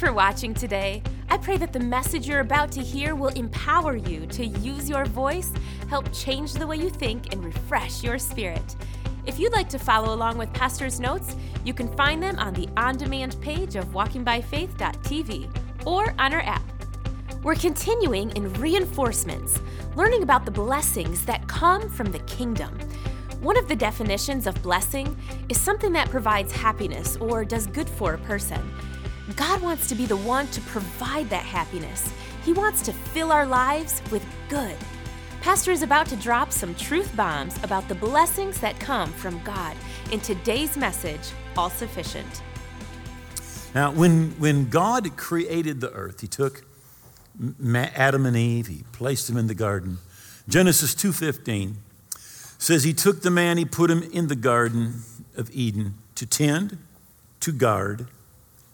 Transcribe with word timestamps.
for 0.00 0.14
watching 0.14 0.54
today. 0.54 1.02
I 1.28 1.36
pray 1.36 1.58
that 1.58 1.74
the 1.74 1.78
message 1.78 2.26
you're 2.26 2.40
about 2.40 2.72
to 2.72 2.80
hear 2.80 3.14
will 3.14 3.28
empower 3.28 3.96
you 3.96 4.24
to 4.28 4.46
use 4.46 4.88
your 4.88 5.04
voice, 5.04 5.52
help 5.90 6.10
change 6.10 6.54
the 6.54 6.66
way 6.66 6.76
you 6.78 6.88
think, 6.88 7.34
and 7.34 7.44
refresh 7.44 8.02
your 8.02 8.18
spirit. 8.18 8.76
If 9.26 9.38
you'd 9.38 9.52
like 9.52 9.68
to 9.68 9.78
follow 9.78 10.14
along 10.14 10.38
with 10.38 10.50
Pastor's 10.54 11.00
notes, 11.00 11.36
you 11.66 11.74
can 11.74 11.94
find 11.96 12.22
them 12.22 12.38
on 12.38 12.54
the 12.54 12.66
on 12.78 12.96
demand 12.96 13.38
page 13.42 13.76
of 13.76 13.84
walkingbyfaith.tv 13.88 15.86
or 15.86 16.14
on 16.18 16.32
our 16.32 16.40
app. 16.40 16.64
We're 17.42 17.54
continuing 17.54 18.30
in 18.30 18.50
reinforcements, 18.54 19.60
learning 19.96 20.22
about 20.22 20.46
the 20.46 20.50
blessings 20.50 21.26
that 21.26 21.46
come 21.46 21.90
from 21.90 22.10
the 22.10 22.20
kingdom. 22.20 22.78
One 23.42 23.58
of 23.58 23.68
the 23.68 23.76
definitions 23.76 24.46
of 24.46 24.62
blessing 24.62 25.14
is 25.50 25.60
something 25.60 25.92
that 25.92 26.08
provides 26.08 26.52
happiness 26.52 27.18
or 27.18 27.44
does 27.44 27.66
good 27.66 27.88
for 27.88 28.14
a 28.14 28.18
person. 28.18 28.62
God 29.36 29.60
wants 29.60 29.88
to 29.88 29.94
be 29.94 30.06
the 30.06 30.16
one 30.16 30.46
to 30.48 30.60
provide 30.62 31.30
that 31.30 31.44
happiness. 31.44 32.12
He 32.44 32.52
wants 32.52 32.82
to 32.82 32.92
fill 32.92 33.32
our 33.32 33.46
lives 33.46 34.02
with 34.10 34.24
good. 34.48 34.76
Pastor 35.40 35.70
is 35.70 35.82
about 35.82 36.06
to 36.06 36.16
drop 36.16 36.52
some 36.52 36.74
truth 36.74 37.14
bombs 37.16 37.62
about 37.62 37.88
the 37.88 37.94
blessings 37.94 38.60
that 38.60 38.78
come 38.78 39.10
from 39.12 39.42
God 39.42 39.76
in 40.12 40.20
today's 40.20 40.76
message, 40.76 41.30
All 41.56 41.70
Sufficient. 41.70 42.42
Now, 43.74 43.92
when, 43.92 44.30
when 44.38 44.68
God 44.68 45.16
created 45.16 45.80
the 45.80 45.90
earth, 45.92 46.20
He 46.20 46.26
took 46.26 46.64
Adam 47.74 48.26
and 48.26 48.36
Eve, 48.36 48.66
He 48.66 48.84
placed 48.92 49.28
them 49.28 49.36
in 49.36 49.46
the 49.46 49.54
garden. 49.54 49.98
Genesis 50.48 50.94
2.15 50.94 51.74
says 52.58 52.84
He 52.84 52.92
took 52.92 53.22
the 53.22 53.30
man, 53.30 53.56
He 53.56 53.64
put 53.64 53.90
him 53.90 54.02
in 54.02 54.26
the 54.26 54.36
garden 54.36 55.02
of 55.36 55.50
Eden 55.52 55.94
to 56.16 56.26
tend, 56.26 56.78
to 57.40 57.52
guard, 57.52 58.08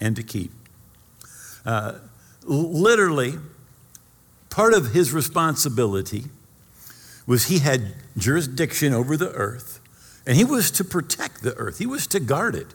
and 0.00 0.16
to 0.16 0.22
keep. 0.22 0.50
Uh, 1.64 1.94
literally, 2.44 3.34
part 4.50 4.72
of 4.72 4.92
His 4.92 5.12
responsibility 5.12 6.27
was 7.27 7.47
he 7.47 7.58
had 7.58 7.94
jurisdiction 8.17 8.92
over 8.92 9.17
the 9.17 9.33
earth, 9.33 9.80
and 10.27 10.36
he 10.36 10.44
was 10.44 10.70
to 10.70 10.84
protect 10.84 11.42
the 11.42 11.55
earth, 11.56 11.78
he 11.78 11.86
was 11.86 12.06
to 12.06 12.20
guard 12.20 12.55
it. 12.55 12.69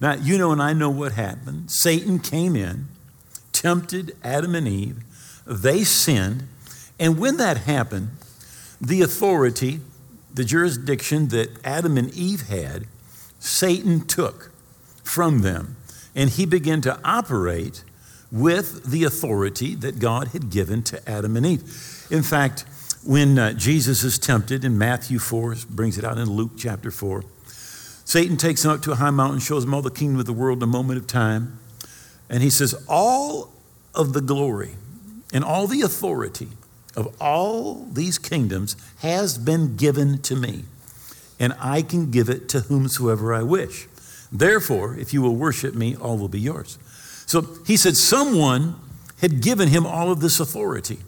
Now, 0.00 0.14
you 0.14 0.36
know, 0.36 0.52
and 0.52 0.60
I 0.60 0.72
know 0.72 0.90
what 0.90 1.12
happened. 1.12 1.70
Satan 1.70 2.18
came 2.18 2.54
in, 2.56 2.88
tempted 3.52 4.16
Adam 4.22 4.54
and 4.54 4.68
Eve, 4.68 5.02
they 5.46 5.84
sinned, 5.84 6.44
and 6.98 7.18
when 7.18 7.36
that 7.38 7.58
happened, 7.58 8.10
the 8.80 9.02
authority, 9.02 9.80
the 10.32 10.44
jurisdiction 10.44 11.28
that 11.28 11.50
Adam 11.64 11.96
and 11.96 12.12
Eve 12.14 12.48
had, 12.48 12.86
Satan 13.38 14.06
took 14.06 14.50
from 15.02 15.40
them, 15.40 15.76
and 16.14 16.30
he 16.30 16.46
began 16.46 16.80
to 16.82 16.98
operate 17.04 17.84
with 18.30 18.84
the 18.84 19.04
authority 19.04 19.74
that 19.76 19.98
God 19.98 20.28
had 20.28 20.50
given 20.50 20.82
to 20.84 21.08
Adam 21.08 21.36
and 21.36 21.46
Eve. 21.46 22.06
In 22.10 22.22
fact, 22.22 22.64
when 23.04 23.38
uh, 23.38 23.52
Jesus 23.52 24.02
is 24.02 24.18
tempted 24.18 24.64
in 24.64 24.78
Matthew 24.78 25.18
4, 25.18 25.56
brings 25.70 25.98
it 25.98 26.04
out 26.04 26.18
in 26.18 26.30
Luke 26.30 26.52
chapter 26.56 26.90
4. 26.90 27.22
Satan 28.04 28.36
takes 28.36 28.64
him 28.64 28.70
up 28.70 28.82
to 28.82 28.92
a 28.92 28.96
high 28.96 29.10
mountain, 29.10 29.40
shows 29.40 29.64
him 29.64 29.74
all 29.74 29.82
the 29.82 29.90
kingdom 29.90 30.20
of 30.20 30.26
the 30.26 30.32
world 30.32 30.58
in 30.58 30.62
a 30.64 30.66
moment 30.72 30.98
of 30.98 31.06
time. 31.06 31.58
And 32.28 32.42
he 32.42 32.50
says, 32.50 32.74
All 32.88 33.52
of 33.94 34.12
the 34.12 34.20
glory 34.20 34.72
and 35.32 35.44
all 35.44 35.66
the 35.66 35.82
authority 35.82 36.48
of 36.96 37.14
all 37.20 37.86
these 37.92 38.18
kingdoms 38.18 38.76
has 38.98 39.38
been 39.38 39.76
given 39.76 40.18
to 40.22 40.36
me, 40.36 40.64
and 41.38 41.54
I 41.58 41.82
can 41.82 42.10
give 42.10 42.28
it 42.28 42.48
to 42.50 42.60
whomsoever 42.60 43.34
I 43.34 43.42
wish. 43.42 43.86
Therefore, 44.34 44.96
if 44.98 45.14
you 45.14 45.22
will 45.22 45.36
worship 45.36 45.76
me, 45.76 45.94
all 45.94 46.18
will 46.18 46.28
be 46.28 46.40
yours. 46.40 46.76
So 47.26 47.46
he 47.64 47.76
said, 47.76 47.96
Someone 47.96 48.74
had 49.20 49.40
given 49.40 49.68
him 49.68 49.86
all 49.86 50.10
of 50.10 50.20
this 50.20 50.40
authority. 50.40 50.98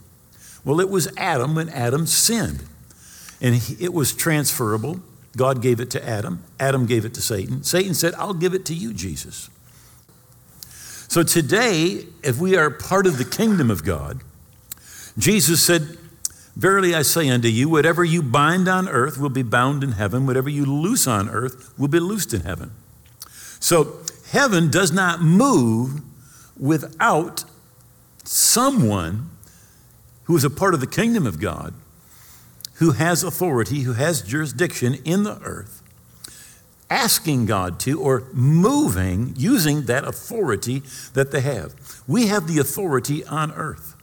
Well, 0.64 0.80
it 0.80 0.88
was 0.88 1.12
Adam 1.16 1.56
when 1.56 1.68
Adam 1.68 2.06
sinned. 2.06 2.62
And 3.40 3.60
it 3.78 3.92
was 3.92 4.14
transferable. 4.14 5.00
God 5.36 5.60
gave 5.60 5.80
it 5.80 5.90
to 5.90 6.08
Adam. 6.08 6.44
Adam 6.58 6.86
gave 6.86 7.04
it 7.04 7.12
to 7.14 7.20
Satan. 7.20 7.62
Satan 7.62 7.92
said, 7.92 8.14
I'll 8.14 8.32
give 8.32 8.54
it 8.54 8.64
to 8.66 8.74
you, 8.74 8.94
Jesus. 8.94 9.50
So 11.08 11.22
today, 11.22 12.06
if 12.22 12.38
we 12.38 12.56
are 12.56 12.70
part 12.70 13.06
of 13.06 13.18
the 13.18 13.24
kingdom 13.24 13.70
of 13.70 13.84
God, 13.84 14.20
Jesus 15.18 15.62
said, 15.62 15.98
Verily 16.56 16.94
I 16.94 17.02
say 17.02 17.28
unto 17.28 17.48
you, 17.48 17.68
whatever 17.68 18.02
you 18.02 18.22
bind 18.22 18.66
on 18.66 18.88
earth 18.88 19.18
will 19.18 19.28
be 19.28 19.42
bound 19.42 19.84
in 19.84 19.92
heaven, 19.92 20.26
whatever 20.26 20.48
you 20.48 20.64
loose 20.64 21.06
on 21.06 21.28
earth 21.28 21.78
will 21.78 21.88
be 21.88 22.00
loosed 22.00 22.32
in 22.32 22.40
heaven. 22.40 22.70
So 23.66 23.96
heaven 24.30 24.70
does 24.70 24.92
not 24.92 25.20
move 25.20 26.00
without 26.56 27.42
someone 28.22 29.30
who 30.26 30.36
is 30.36 30.44
a 30.44 30.50
part 30.50 30.72
of 30.72 30.78
the 30.78 30.86
kingdom 30.86 31.26
of 31.26 31.40
God, 31.40 31.74
who 32.74 32.92
has 32.92 33.24
authority, 33.24 33.80
who 33.80 33.94
has 33.94 34.22
jurisdiction 34.22 34.98
in 35.04 35.24
the 35.24 35.40
earth, 35.40 35.82
asking 36.88 37.46
God 37.46 37.80
to 37.80 38.00
or 38.00 38.28
moving 38.32 39.34
using 39.36 39.86
that 39.86 40.04
authority 40.04 40.84
that 41.14 41.32
they 41.32 41.40
have. 41.40 41.74
We 42.06 42.28
have 42.28 42.46
the 42.46 42.60
authority 42.60 43.24
on 43.24 43.50
earth. 43.50 43.96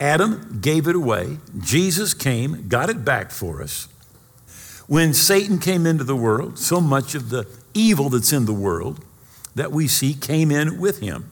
Adam 0.00 0.58
gave 0.60 0.88
it 0.88 0.96
away. 0.96 1.38
Jesus 1.60 2.14
came, 2.14 2.66
got 2.66 2.90
it 2.90 3.04
back 3.04 3.30
for 3.30 3.62
us. 3.62 3.86
When 4.88 5.14
Satan 5.14 5.60
came 5.60 5.86
into 5.86 6.02
the 6.02 6.16
world, 6.16 6.58
so 6.58 6.80
much 6.80 7.14
of 7.14 7.30
the 7.30 7.46
evil 7.78 8.08
that's 8.08 8.32
in 8.32 8.44
the 8.46 8.52
world 8.52 9.04
that 9.54 9.72
we 9.72 9.88
see 9.88 10.14
came 10.14 10.50
in 10.50 10.78
with 10.78 11.00
him 11.00 11.30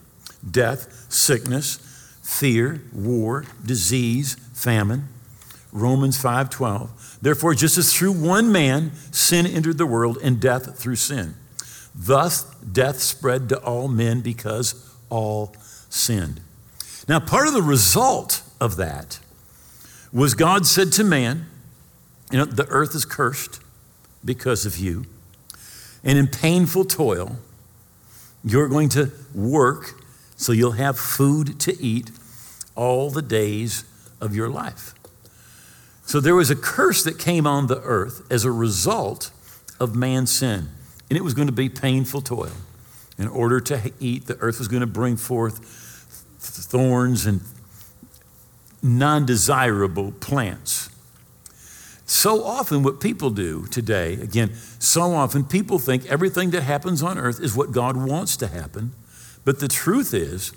death, 0.49 1.07
sickness, 1.09 1.77
fear, 2.23 2.83
war, 2.93 3.45
disease, 3.65 4.37
famine. 4.55 5.09
Romans 5.73 6.17
5:12. 6.19 7.19
Therefore 7.21 7.55
just 7.55 7.77
as 7.77 7.93
through 7.93 8.13
one 8.13 8.51
man 8.51 8.93
sin 9.11 9.47
entered 9.47 9.79
the 9.79 9.87
world 9.87 10.19
and 10.23 10.41
death 10.41 10.79
through 10.79 10.97
sin. 10.97 11.35
Thus 11.95 12.45
death 12.61 13.01
spread 13.01 13.49
to 13.51 13.59
all 13.59 13.89
men 13.89 14.21
because 14.21 14.75
all 15.09 15.55
sinned. 15.89 16.41
Now 17.09 17.21
part 17.21 17.49
of 17.49 17.55
the 17.55 17.63
result 17.63 18.43
of 18.61 18.77
that 18.77 19.19
was 20.13 20.35
God 20.35 20.67
said 20.67 20.93
to 20.93 21.05
man, 21.05 21.47
you 22.31 22.39
know, 22.39 22.45
the 22.45 22.67
earth 22.69 22.95
is 22.95 23.05
cursed 23.05 23.61
because 24.25 24.67
of 24.67 24.77
you. 24.77 25.07
And 26.05 26.19
in 26.19 26.29
painful 26.29 26.85
toil, 26.85 27.37
you're 28.45 28.69
going 28.69 28.89
to 28.91 29.11
work 29.35 30.03
so 30.37 30.53
you'll 30.53 30.73
have 30.73 30.99
food 30.99 31.59
to 31.61 31.83
eat 31.83 32.11
all 32.75 33.11
the 33.11 33.23
days 33.23 33.85
of 34.21 34.37
your 34.37 34.49
life. 34.49 34.95
So 36.05 36.21
there 36.21 36.35
was 36.35 36.51
a 36.51 36.57
curse 36.57 37.03
that 37.05 37.19
came 37.19 37.47
on 37.47 37.67
the 37.67 37.81
earth 37.83 38.31
as 38.31 38.45
a 38.45 38.53
result 38.53 39.33
of 39.81 39.97
man's 39.97 40.37
sin, 40.37 40.69
and 41.11 41.17
it 41.17 41.25
was 41.25 41.35
going 41.35 41.49
to 41.49 41.53
be 41.53 41.69
painful 41.69 42.21
toil. 42.21 42.53
In 43.19 43.29
order 43.29 43.61
to 43.61 43.93
eat, 43.99 44.27
the 44.27 44.37
earth 44.39 44.59
was 44.59 44.69
going 44.69 44.83
to 44.83 44.87
bring 44.87 45.17
forth 45.17 45.59
thorns 46.39 47.27
and 47.27 47.41
non 48.83 49.27
desirable 49.27 50.13
plants. 50.13 50.91
So 52.07 52.45
often, 52.45 52.85
what 52.85 53.01
people 53.01 53.31
do 53.31 53.67
today, 53.67 54.15
again, 54.15 54.55
so 54.79 55.13
often 55.13 55.45
people 55.45 55.81
think 55.81 56.07
everything 56.07 56.51
that 56.51 56.63
happens 56.63 57.03
on 57.03 57.19
earth 57.19 57.41
is 57.41 57.57
what 57.57 57.73
God 57.73 57.97
wants 57.97 58.37
to 58.37 58.47
happen. 58.47 58.93
But 59.45 59.59
the 59.59 59.67
truth 59.67 60.15
is, 60.15 60.53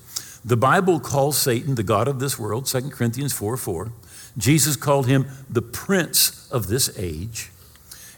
the 0.46 0.56
Bible 0.56 1.00
calls 1.00 1.40
Satan 1.40 1.74
the 1.74 1.84
God 1.84 2.08
of 2.08 2.20
this 2.20 2.38
world, 2.38 2.68
2 2.68 2.92
Corinthians 2.92 3.34
4 3.34 3.58
4. 3.58 3.92
Jesus 4.38 4.76
called 4.76 5.08
him 5.08 5.26
the 5.50 5.64
prince 5.64 6.48
of 6.52 6.68
this 6.68 6.98
age. 6.98 7.52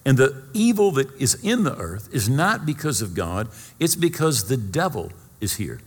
And 0.05 0.17
the 0.17 0.43
evil 0.53 0.91
that 0.91 1.13
is 1.19 1.35
in 1.43 1.63
the 1.63 1.77
earth 1.77 2.09
is 2.11 2.27
not 2.27 2.65
because 2.65 3.01
of 3.01 3.13
God, 3.13 3.47
it's 3.79 3.95
because 3.95 4.49
the 4.49 4.57
devil 4.57 5.11
is 5.39 5.55
here. 5.55 5.79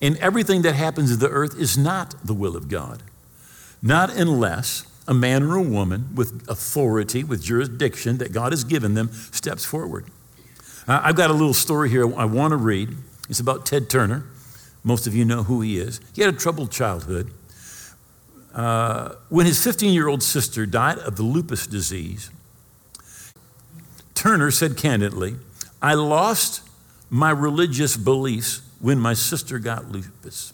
And 0.00 0.16
everything 0.18 0.62
that 0.62 0.74
happens 0.74 1.12
in 1.12 1.18
the 1.18 1.28
earth 1.28 1.58
is 1.58 1.76
not 1.76 2.14
the 2.24 2.34
will 2.34 2.56
of 2.56 2.68
God. 2.68 3.02
Not 3.82 4.10
unless 4.10 4.86
a 5.08 5.14
man 5.14 5.42
or 5.42 5.56
a 5.56 5.62
woman 5.62 6.14
with 6.14 6.44
authority, 6.48 7.24
with 7.24 7.42
jurisdiction 7.42 8.18
that 8.18 8.32
God 8.32 8.52
has 8.52 8.64
given 8.64 8.94
them, 8.94 9.10
steps 9.12 9.64
forward. 9.64 10.06
I've 10.86 11.16
got 11.16 11.30
a 11.30 11.32
little 11.32 11.54
story 11.54 11.90
here 11.90 12.04
I 12.18 12.24
want 12.24 12.52
to 12.52 12.56
read. 12.56 12.90
It's 13.28 13.40
about 13.40 13.66
Ted 13.66 13.88
Turner. 13.88 14.24
Most 14.84 15.06
of 15.06 15.14
you 15.14 15.24
know 15.24 15.44
who 15.44 15.60
he 15.60 15.78
is. 15.78 16.00
He 16.14 16.22
had 16.22 16.34
a 16.34 16.36
troubled 16.36 16.72
childhood. 16.72 17.30
Uh, 18.52 19.14
when 19.28 19.46
his 19.46 19.62
15 19.62 19.94
year 19.94 20.08
old 20.08 20.22
sister 20.22 20.66
died 20.66 20.98
of 20.98 21.16
the 21.16 21.22
lupus 21.22 21.66
disease, 21.66 22.30
Turner 24.14 24.50
said 24.50 24.76
candidly, 24.76 25.36
I 25.80 25.94
lost 25.94 26.62
my 27.08 27.30
religious 27.30 27.96
beliefs 27.96 28.62
when 28.80 28.98
my 28.98 29.14
sister 29.14 29.58
got 29.58 29.90
lupus. 29.90 30.52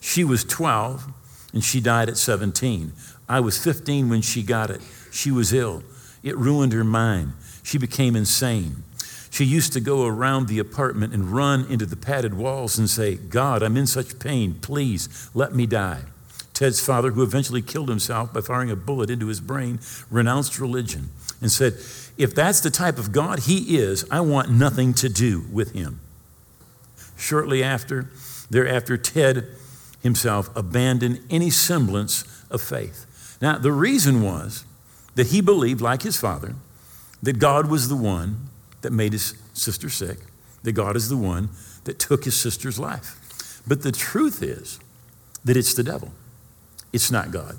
She 0.00 0.24
was 0.24 0.44
12 0.44 1.06
and 1.52 1.64
she 1.64 1.80
died 1.80 2.08
at 2.08 2.16
17. 2.16 2.92
I 3.30 3.38
was 3.38 3.56
15 3.56 4.08
when 4.08 4.22
she 4.22 4.42
got 4.42 4.70
it. 4.70 4.80
She 5.12 5.30
was 5.30 5.52
ill. 5.52 5.84
It 6.24 6.36
ruined 6.36 6.72
her 6.72 6.82
mind. 6.82 7.34
She 7.62 7.78
became 7.78 8.16
insane. 8.16 8.82
she 9.30 9.44
used 9.44 9.72
to 9.74 9.80
go 9.80 10.04
around 10.04 10.48
the 10.48 10.58
apartment 10.58 11.14
and 11.14 11.32
run 11.32 11.64
into 11.70 11.86
the 11.86 11.94
padded 11.94 12.34
walls 12.34 12.76
and 12.76 12.90
say, 12.90 13.14
God, 13.14 13.62
I'm 13.62 13.76
in 13.76 13.86
such 13.86 14.18
pain. 14.18 14.54
Please 14.54 15.30
let 15.32 15.54
me 15.54 15.64
die. 15.64 16.00
Ted's 16.52 16.84
father, 16.84 17.12
who 17.12 17.22
eventually 17.22 17.62
killed 17.62 17.88
himself 17.88 18.32
by 18.32 18.40
firing 18.40 18.68
a 18.68 18.76
bullet 18.76 19.10
into 19.10 19.28
his 19.28 19.40
brain, 19.40 19.78
renounced 20.10 20.58
religion 20.58 21.10
and 21.40 21.52
said, 21.52 21.74
If 22.18 22.34
that's 22.34 22.60
the 22.60 22.70
type 22.70 22.98
of 22.98 23.12
God 23.12 23.40
he 23.40 23.78
is, 23.78 24.04
I 24.10 24.22
want 24.22 24.50
nothing 24.50 24.92
to 24.94 25.08
do 25.08 25.44
with 25.52 25.70
him. 25.72 26.00
Shortly 27.16 27.62
after, 27.62 28.10
thereafter, 28.50 28.96
Ted 28.98 29.46
himself 30.02 30.50
abandoned 30.56 31.20
any 31.30 31.50
semblance 31.50 32.24
of 32.50 32.60
faith. 32.60 33.06
Now, 33.40 33.58
the 33.58 33.72
reason 33.72 34.22
was 34.22 34.64
that 35.14 35.28
he 35.28 35.40
believed, 35.40 35.80
like 35.80 36.02
his 36.02 36.16
father, 36.16 36.54
that 37.22 37.38
God 37.38 37.70
was 37.70 37.88
the 37.88 37.96
one 37.96 38.48
that 38.82 38.92
made 38.92 39.12
his 39.12 39.34
sister 39.54 39.90
sick, 39.90 40.18
that 40.62 40.72
God 40.72 40.96
is 40.96 41.08
the 41.08 41.16
one 41.16 41.50
that 41.84 41.98
took 41.98 42.24
his 42.24 42.38
sister's 42.38 42.78
life. 42.78 43.62
But 43.66 43.82
the 43.82 43.92
truth 43.92 44.42
is 44.42 44.78
that 45.44 45.56
it's 45.56 45.74
the 45.74 45.82
devil, 45.82 46.12
it's 46.92 47.10
not 47.10 47.30
God. 47.30 47.58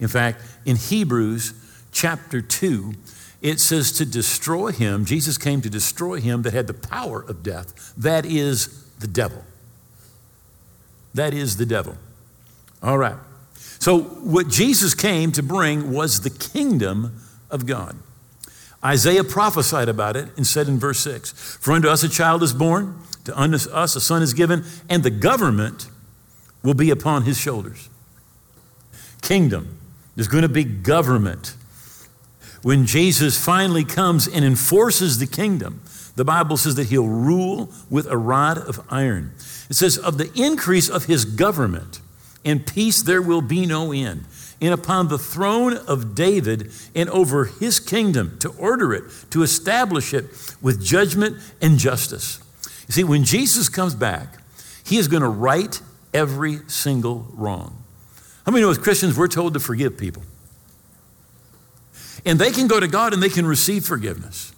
In 0.00 0.08
fact, 0.08 0.42
in 0.64 0.76
Hebrews 0.76 1.52
chapter 1.92 2.40
2, 2.40 2.94
it 3.40 3.60
says 3.60 3.92
to 3.92 4.04
destroy 4.04 4.72
him, 4.72 5.04
Jesus 5.04 5.38
came 5.38 5.60
to 5.62 5.70
destroy 5.70 6.20
him 6.20 6.42
that 6.42 6.52
had 6.52 6.66
the 6.66 6.74
power 6.74 7.22
of 7.22 7.42
death. 7.42 7.92
That 7.96 8.24
is 8.24 8.84
the 8.98 9.06
devil. 9.06 9.44
That 11.14 11.34
is 11.34 11.56
the 11.56 11.66
devil. 11.66 11.96
All 12.82 12.98
right. 12.98 13.16
So, 13.78 14.00
what 14.00 14.48
Jesus 14.48 14.94
came 14.94 15.32
to 15.32 15.42
bring 15.42 15.92
was 15.92 16.20
the 16.20 16.30
kingdom 16.30 17.20
of 17.50 17.66
God. 17.66 17.96
Isaiah 18.84 19.24
prophesied 19.24 19.88
about 19.88 20.16
it 20.16 20.28
and 20.36 20.46
said 20.46 20.68
in 20.68 20.78
verse 20.78 21.00
6 21.00 21.32
For 21.60 21.72
unto 21.72 21.88
us 21.88 22.02
a 22.02 22.08
child 22.08 22.42
is 22.42 22.52
born, 22.52 22.98
to 23.24 23.36
us 23.36 23.96
a 23.96 24.00
son 24.00 24.22
is 24.22 24.34
given, 24.34 24.64
and 24.88 25.02
the 25.02 25.10
government 25.10 25.88
will 26.62 26.74
be 26.74 26.90
upon 26.90 27.22
his 27.22 27.38
shoulders. 27.38 27.88
Kingdom. 29.22 29.78
There's 30.14 30.28
going 30.28 30.42
to 30.42 30.48
be 30.48 30.64
government. 30.64 31.54
When 32.62 32.86
Jesus 32.86 33.42
finally 33.42 33.84
comes 33.84 34.26
and 34.26 34.44
enforces 34.44 35.18
the 35.18 35.26
kingdom, 35.26 35.80
the 36.16 36.24
Bible 36.24 36.56
says 36.56 36.74
that 36.74 36.88
he'll 36.88 37.06
rule 37.06 37.70
with 37.88 38.06
a 38.08 38.16
rod 38.16 38.58
of 38.58 38.84
iron. 38.90 39.32
It 39.70 39.74
says, 39.74 39.96
Of 39.96 40.18
the 40.18 40.32
increase 40.34 40.88
of 40.88 41.04
his 41.04 41.24
government 41.24 42.00
and 42.48 42.66
peace 42.66 43.02
there 43.02 43.20
will 43.20 43.42
be 43.42 43.66
no 43.66 43.92
end 43.92 44.24
and 44.60 44.74
upon 44.74 45.08
the 45.08 45.18
throne 45.18 45.74
of 45.74 46.14
David 46.14 46.72
and 46.94 47.08
over 47.10 47.44
his 47.44 47.78
kingdom 47.78 48.38
to 48.40 48.48
order 48.50 48.92
it, 48.92 49.04
to 49.30 49.42
establish 49.42 50.12
it 50.12 50.24
with 50.60 50.84
judgment 50.84 51.36
and 51.60 51.78
justice. 51.78 52.40
You 52.88 52.92
see, 52.92 53.04
when 53.04 53.24
Jesus 53.24 53.68
comes 53.68 53.94
back, 53.94 54.38
he 54.84 54.96
is 54.96 55.06
going 55.06 55.22
to 55.22 55.28
right 55.28 55.80
every 56.12 56.58
single 56.66 57.26
wrong. 57.34 57.76
How 58.44 58.52
many 58.52 58.62
know 58.62 58.70
as 58.70 58.78
Christians 58.78 59.16
we're 59.16 59.28
told 59.28 59.54
to 59.54 59.60
forgive 59.60 59.98
people? 59.98 60.22
And 62.24 62.38
they 62.38 62.50
can 62.50 62.66
go 62.66 62.80
to 62.80 62.88
God 62.88 63.12
and 63.12 63.22
they 63.22 63.28
can 63.28 63.46
receive 63.46 63.84
forgiveness. 63.84 64.52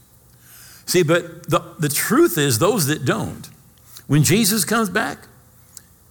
See, 0.87 1.03
but 1.03 1.51
the, 1.51 1.75
the 1.79 1.89
truth 1.89 2.39
is, 2.39 2.59
those 2.59 2.87
that 2.87 3.05
don't, 3.05 3.49
when 4.07 4.23
Jesus 4.23 4.65
comes 4.65 4.89
back, 4.89 5.19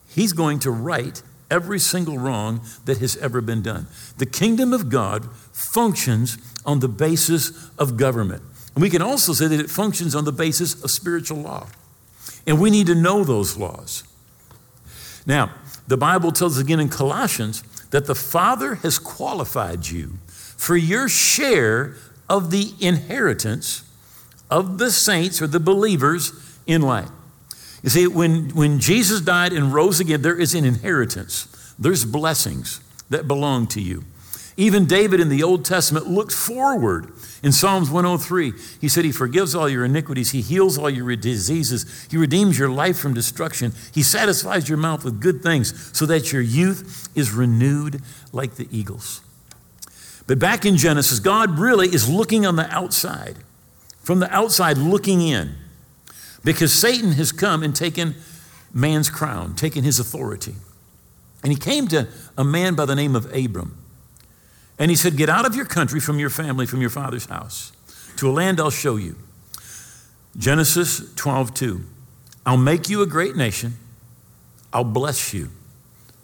he's 0.09 0.33
going 0.33 0.59
to 0.59 0.71
right 0.71 1.21
every 1.49 1.79
single 1.79 2.17
wrong 2.17 2.61
that 2.85 2.97
has 2.99 3.17
ever 3.17 3.41
been 3.41 3.61
done. 3.61 3.87
The 4.17 4.25
kingdom 4.25 4.73
of 4.73 4.89
God 4.89 5.29
functions 5.51 6.37
on 6.65 6.79
the 6.79 6.87
basis 6.87 7.69
of 7.77 7.97
government. 7.97 8.43
And 8.75 8.81
we 8.81 8.89
can 8.89 9.01
also 9.01 9.33
say 9.33 9.47
that 9.47 9.59
it 9.59 9.69
functions 9.69 10.15
on 10.15 10.25
the 10.25 10.31
basis 10.31 10.83
of 10.83 10.91
spiritual 10.91 11.39
law. 11.39 11.67
And 12.45 12.59
we 12.59 12.69
need 12.69 12.87
to 12.87 12.95
know 12.95 13.23
those 13.23 13.57
laws. 13.57 14.03
Now, 15.25 15.53
the 15.87 15.97
Bible 15.97 16.31
tells 16.31 16.57
us 16.57 16.63
again 16.63 16.79
in 16.79 16.89
Colossians 16.89 17.63
that 17.89 18.05
the 18.05 18.15
Father 18.15 18.75
has 18.75 18.99
qualified 18.99 19.87
you 19.87 20.19
for 20.27 20.77
your 20.77 21.09
share 21.09 21.95
of 22.29 22.51
the 22.51 22.73
inheritance 22.79 23.83
of 24.49 24.77
the 24.77 24.91
saints 24.91 25.41
or 25.41 25.47
the 25.47 25.59
believers 25.59 26.31
in 26.65 26.81
light. 26.81 27.09
You 27.83 27.89
see, 27.89 28.07
when, 28.07 28.49
when 28.49 28.79
Jesus 28.79 29.21
died 29.21 29.53
and 29.53 29.73
rose 29.73 29.99
again, 29.99 30.21
there 30.21 30.37
is 30.37 30.53
an 30.53 30.65
inheritance, 30.65 31.73
there's 31.79 32.05
blessings 32.05 32.81
that 33.09 33.27
belong 33.27 33.67
to 33.67 33.81
you. 33.81 34.03
Even 34.57 34.85
David 34.85 35.21
in 35.21 35.29
the 35.29 35.41
Old 35.41 35.63
Testament 35.63 36.07
looked 36.07 36.33
forward 36.33 37.13
in 37.41 37.53
Psalms 37.53 37.89
103. 37.89 38.51
He 38.81 38.89
said, 38.89 39.05
He 39.05 39.11
forgives 39.13 39.55
all 39.55 39.69
your 39.69 39.85
iniquities, 39.85 40.31
He 40.31 40.41
heals 40.41 40.77
all 40.77 40.89
your 40.89 41.15
diseases, 41.15 42.07
He 42.11 42.17
redeems 42.17 42.59
your 42.59 42.67
life 42.67 42.97
from 42.99 43.13
destruction, 43.13 43.71
He 43.93 44.03
satisfies 44.03 44.67
your 44.67 44.77
mouth 44.77 45.05
with 45.05 45.21
good 45.21 45.41
things 45.41 45.97
so 45.97 46.05
that 46.07 46.33
your 46.33 46.41
youth 46.41 47.07
is 47.15 47.31
renewed 47.31 48.01
like 48.33 48.55
the 48.55 48.67
eagles. 48.69 49.21
But 50.27 50.39
back 50.39 50.65
in 50.65 50.75
Genesis, 50.75 51.19
God 51.19 51.57
really 51.57 51.87
is 51.87 52.09
looking 52.09 52.45
on 52.45 52.57
the 52.57 52.69
outside, 52.69 53.37
from 54.03 54.19
the 54.19 54.29
outside 54.29 54.77
looking 54.77 55.21
in. 55.21 55.55
Because 56.43 56.73
Satan 56.73 57.13
has 57.13 57.31
come 57.31 57.63
and 57.63 57.75
taken 57.75 58.15
man's 58.73 59.09
crown, 59.09 59.55
taken 59.55 59.83
his 59.83 59.99
authority. 59.99 60.55
And 61.43 61.51
he 61.51 61.57
came 61.57 61.87
to 61.89 62.07
a 62.37 62.43
man 62.43 62.75
by 62.75 62.85
the 62.85 62.95
name 62.95 63.15
of 63.15 63.33
Abram. 63.33 63.77
And 64.77 64.89
he 64.89 64.95
said, 64.95 65.17
Get 65.17 65.29
out 65.29 65.45
of 65.45 65.55
your 65.55 65.65
country, 65.65 65.99
from 65.99 66.19
your 66.19 66.29
family, 66.29 66.65
from 66.65 66.81
your 66.81 66.89
father's 66.89 67.25
house, 67.25 67.71
to 68.17 68.29
a 68.29 68.31
land 68.31 68.59
I'll 68.59 68.69
show 68.69 68.95
you. 68.95 69.15
Genesis 70.37 71.13
12, 71.15 71.53
2. 71.53 71.81
I'll 72.45 72.57
make 72.57 72.89
you 72.89 73.01
a 73.01 73.07
great 73.07 73.35
nation. 73.35 73.73
I'll 74.71 74.83
bless 74.83 75.33
you. 75.33 75.49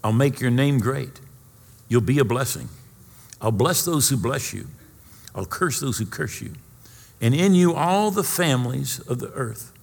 I'll 0.03 0.13
make 0.13 0.39
your 0.39 0.51
name 0.51 0.79
great. 0.79 1.19
You'll 1.89 2.01
be 2.01 2.19
a 2.19 2.25
blessing. 2.25 2.69
I'll 3.41 3.51
bless 3.51 3.83
those 3.83 4.09
who 4.09 4.17
bless 4.17 4.53
you. 4.53 4.67
I'll 5.33 5.45
curse 5.45 5.79
those 5.79 5.97
who 5.97 6.05
curse 6.05 6.41
you. 6.41 6.53
And 7.21 7.33
in 7.33 7.53
you, 7.53 7.73
all 7.73 8.11
the 8.11 8.23
families 8.23 8.99
of 8.99 9.19
the 9.19 9.31
earth 9.33 9.74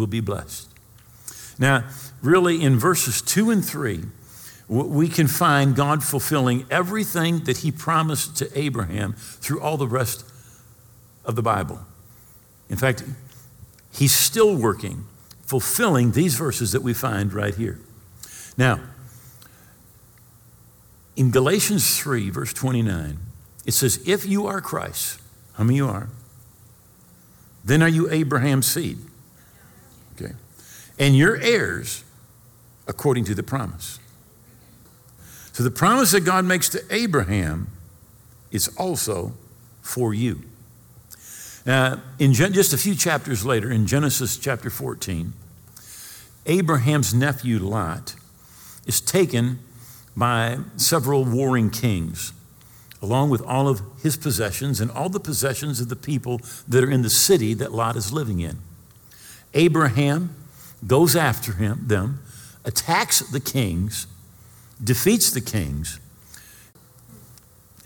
will 0.00 0.06
be 0.08 0.20
blessed. 0.20 0.68
Now, 1.58 1.84
really, 2.22 2.62
in 2.62 2.78
verses 2.78 3.20
2 3.20 3.50
and 3.50 3.64
3, 3.64 4.04
we 4.66 5.08
can 5.08 5.26
find 5.26 5.76
God 5.76 6.02
fulfilling 6.02 6.64
everything 6.70 7.40
that 7.40 7.58
He 7.58 7.70
promised 7.70 8.36
to 8.38 8.58
Abraham 8.58 9.12
through 9.12 9.60
all 9.60 9.76
the 9.76 9.86
rest 9.86 10.24
of 11.24 11.36
the 11.36 11.42
Bible. 11.42 11.80
In 12.70 12.76
fact, 12.76 13.04
He's 13.92 14.14
still 14.14 14.56
working, 14.56 15.04
fulfilling 15.42 16.12
these 16.12 16.34
verses 16.34 16.72
that 16.72 16.82
we 16.82 16.94
find 16.94 17.32
right 17.32 17.54
here. 17.54 17.78
Now, 18.56 18.80
in 21.16 21.30
Galatians 21.30 21.98
3, 21.98 22.30
verse 22.30 22.54
29, 22.54 23.18
it 23.66 23.72
says, 23.72 24.00
If 24.06 24.24
you 24.24 24.46
are 24.46 24.62
Christ, 24.62 25.20
how 25.54 25.64
many 25.64 25.76
you 25.76 25.88
are? 25.88 26.08
Then 27.64 27.82
are 27.82 27.88
you 27.88 28.08
Abraham's 28.10 28.66
seed 28.66 28.98
Okay? 30.20 30.34
And 30.98 31.16
you're 31.16 31.36
heirs 31.40 32.04
according 32.86 33.24
to 33.24 33.34
the 33.34 33.42
promise. 33.42 33.98
So 35.52 35.62
the 35.62 35.70
promise 35.70 36.12
that 36.12 36.20
God 36.20 36.44
makes 36.44 36.68
to 36.70 36.82
Abraham 36.90 37.68
is 38.50 38.68
also 38.76 39.32
for 39.82 40.12
you. 40.14 40.42
In 41.66 42.32
just 42.32 42.72
a 42.72 42.78
few 42.78 42.94
chapters 42.94 43.44
later, 43.44 43.70
in 43.70 43.86
Genesis 43.86 44.36
chapter 44.36 44.70
14, 44.70 45.32
Abraham's 46.46 47.12
nephew 47.14 47.58
Lot 47.58 48.14
is 48.86 49.00
taken 49.00 49.58
by 50.16 50.58
several 50.76 51.24
warring 51.24 51.70
kings, 51.70 52.32
along 53.02 53.30
with 53.30 53.42
all 53.42 53.68
of 53.68 53.82
his 54.02 54.16
possessions 54.16 54.80
and 54.80 54.90
all 54.90 55.08
the 55.08 55.20
possessions 55.20 55.80
of 55.80 55.88
the 55.88 55.96
people 55.96 56.40
that 56.66 56.82
are 56.82 56.90
in 56.90 57.02
the 57.02 57.10
city 57.10 57.54
that 57.54 57.72
Lot 57.72 57.96
is 57.96 58.12
living 58.12 58.40
in. 58.40 58.58
Abraham 59.54 60.34
goes 60.86 61.16
after 61.16 61.52
him, 61.52 61.84
them, 61.86 62.20
attacks 62.64 63.20
the 63.20 63.40
kings, 63.40 64.06
defeats 64.82 65.30
the 65.30 65.40
kings. 65.40 66.00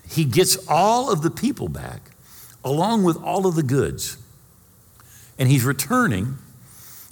He 0.07 0.25
gets 0.25 0.57
all 0.67 1.11
of 1.11 1.21
the 1.21 1.31
people 1.31 1.67
back, 1.67 2.11
along 2.63 3.03
with 3.03 3.17
all 3.17 3.45
of 3.45 3.55
the 3.55 3.63
goods. 3.63 4.17
And 5.37 5.49
he's 5.49 5.63
returning, 5.65 6.37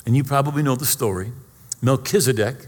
and 0.06 0.16
you 0.16 0.24
probably 0.24 0.64
know 0.64 0.76
the 0.76 0.86
story 0.86 1.32
Melchizedek, 1.82 2.68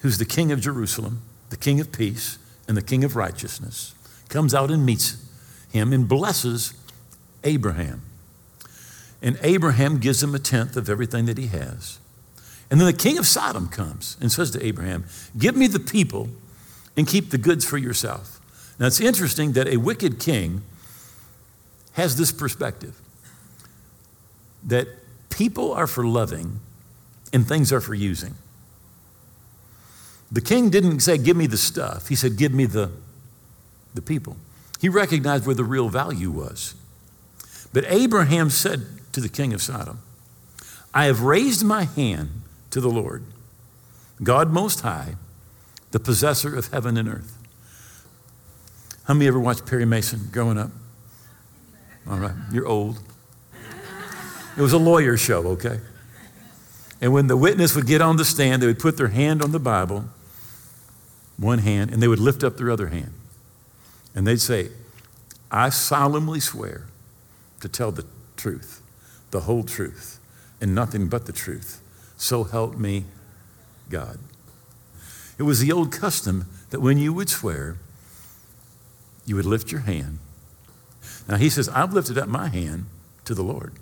who's 0.00 0.18
the 0.18 0.26
king 0.26 0.52
of 0.52 0.60
Jerusalem, 0.60 1.22
the 1.48 1.56
king 1.56 1.80
of 1.80 1.90
peace, 1.92 2.38
and 2.68 2.76
the 2.76 2.82
king 2.82 3.04
of 3.04 3.16
righteousness, 3.16 3.94
comes 4.28 4.54
out 4.54 4.70
and 4.70 4.84
meets 4.84 5.16
him 5.72 5.92
and 5.92 6.06
blesses 6.06 6.74
Abraham. 7.42 8.02
And 9.24 9.38
Abraham 9.40 10.00
gives 10.00 10.22
him 10.22 10.34
a 10.34 10.38
tenth 10.38 10.76
of 10.76 10.90
everything 10.90 11.24
that 11.24 11.38
he 11.38 11.46
has. 11.46 11.98
And 12.70 12.78
then 12.78 12.86
the 12.86 12.92
king 12.92 13.16
of 13.16 13.26
Sodom 13.26 13.68
comes 13.68 14.18
and 14.20 14.30
says 14.30 14.50
to 14.50 14.64
Abraham, 14.64 15.06
Give 15.36 15.56
me 15.56 15.66
the 15.66 15.80
people 15.80 16.28
and 16.94 17.08
keep 17.08 17.30
the 17.30 17.38
goods 17.38 17.64
for 17.64 17.78
yourself. 17.78 18.38
Now 18.78 18.86
it's 18.86 19.00
interesting 19.00 19.52
that 19.52 19.66
a 19.66 19.78
wicked 19.78 20.20
king 20.20 20.62
has 21.92 22.18
this 22.18 22.32
perspective 22.32 23.00
that 24.62 24.88
people 25.30 25.72
are 25.72 25.86
for 25.86 26.04
loving 26.04 26.60
and 27.32 27.48
things 27.48 27.72
are 27.72 27.80
for 27.80 27.94
using. 27.94 28.34
The 30.30 30.42
king 30.42 30.68
didn't 30.68 31.00
say, 31.00 31.16
Give 31.16 31.36
me 31.36 31.46
the 31.46 31.56
stuff. 31.56 32.08
He 32.08 32.14
said, 32.14 32.36
Give 32.36 32.52
me 32.52 32.66
the, 32.66 32.90
the 33.94 34.02
people. 34.02 34.36
He 34.82 34.90
recognized 34.90 35.46
where 35.46 35.54
the 35.54 35.64
real 35.64 35.88
value 35.88 36.30
was. 36.30 36.74
But 37.72 37.84
Abraham 37.88 38.50
said 38.50 38.84
to 39.14 39.20
the 39.20 39.28
king 39.28 39.52
of 39.54 39.62
Sodom, 39.62 40.00
I 40.92 41.06
have 41.06 41.22
raised 41.22 41.64
my 41.64 41.84
hand 41.84 42.42
to 42.70 42.80
the 42.80 42.90
Lord, 42.90 43.24
God 44.22 44.52
Most 44.52 44.82
High, 44.82 45.14
the 45.92 46.00
possessor 46.00 46.54
of 46.54 46.68
heaven 46.68 46.96
and 46.96 47.08
earth. 47.08 47.38
How 49.04 49.14
many 49.14 49.26
ever 49.26 49.40
watched 49.40 49.66
Perry 49.66 49.84
Mason 49.84 50.28
growing 50.32 50.58
up? 50.58 50.70
All 52.08 52.18
right, 52.18 52.34
you're 52.52 52.66
old. 52.66 52.98
It 54.56 54.60
was 54.60 54.72
a 54.72 54.78
lawyer 54.78 55.16
show, 55.16 55.46
okay? 55.48 55.80
And 57.00 57.12
when 57.12 57.26
the 57.26 57.36
witness 57.36 57.74
would 57.74 57.86
get 57.86 58.00
on 58.00 58.16
the 58.16 58.24
stand, 58.24 58.62
they 58.62 58.66
would 58.66 58.78
put 58.78 58.96
their 58.96 59.08
hand 59.08 59.42
on 59.42 59.52
the 59.52 59.58
Bible, 59.58 60.04
one 61.36 61.58
hand, 61.58 61.92
and 61.92 62.02
they 62.02 62.08
would 62.08 62.20
lift 62.20 62.44
up 62.44 62.56
their 62.56 62.70
other 62.70 62.88
hand. 62.88 63.12
And 64.14 64.26
they'd 64.26 64.40
say, 64.40 64.70
I 65.50 65.70
solemnly 65.70 66.40
swear 66.40 66.86
to 67.60 67.68
tell 67.68 67.90
the 67.90 68.06
truth, 68.36 68.80
the 69.34 69.40
whole 69.40 69.64
truth, 69.64 70.20
and 70.60 70.76
nothing 70.76 71.08
but 71.08 71.26
the 71.26 71.32
truth. 71.32 71.82
So 72.16 72.44
help 72.44 72.76
me, 72.78 73.02
God. 73.90 74.20
It 75.38 75.42
was 75.42 75.58
the 75.58 75.72
old 75.72 75.90
custom 75.90 76.46
that 76.70 76.78
when 76.78 76.98
you 76.98 77.12
would 77.12 77.28
swear, 77.28 77.76
you 79.26 79.34
would 79.34 79.44
lift 79.44 79.72
your 79.72 79.80
hand. 79.80 80.20
Now 81.28 81.34
he 81.36 81.50
says, 81.50 81.68
I've 81.68 81.92
lifted 81.92 82.16
up 82.16 82.28
my 82.28 82.46
hand 82.46 82.86
to 83.24 83.34
the 83.34 83.42
Lord, 83.42 83.72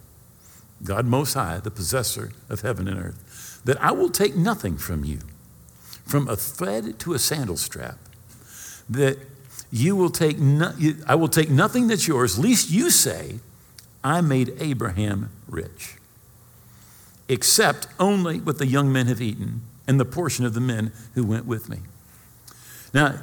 God 0.82 1.04
Most 1.04 1.34
High, 1.34 1.58
the 1.58 1.70
possessor 1.70 2.32
of 2.48 2.62
heaven 2.62 2.88
and 2.88 2.98
earth, 2.98 3.60
that 3.66 3.78
I 3.78 3.92
will 3.92 4.08
take 4.08 4.34
nothing 4.34 4.78
from 4.78 5.04
you, 5.04 5.18
from 6.06 6.28
a 6.28 6.34
thread 6.36 6.98
to 7.00 7.12
a 7.12 7.18
sandal 7.18 7.58
strap, 7.58 7.98
that 8.88 9.18
you 9.70 9.96
will 9.96 10.08
take 10.08 10.38
no, 10.38 10.72
I 11.06 11.14
will 11.14 11.28
take 11.28 11.50
nothing 11.50 11.88
that's 11.88 12.08
yours, 12.08 12.38
least 12.38 12.70
you 12.70 12.88
say, 12.88 13.40
I 14.04 14.20
made 14.20 14.54
Abraham 14.58 15.30
rich, 15.48 15.96
except 17.28 17.86
only 18.00 18.40
what 18.40 18.58
the 18.58 18.66
young 18.66 18.92
men 18.92 19.06
have 19.06 19.20
eaten 19.20 19.62
and 19.86 19.98
the 19.98 20.04
portion 20.04 20.44
of 20.44 20.54
the 20.54 20.60
men 20.60 20.92
who 21.14 21.24
went 21.24 21.46
with 21.46 21.68
me. 21.68 21.78
Now, 22.92 23.20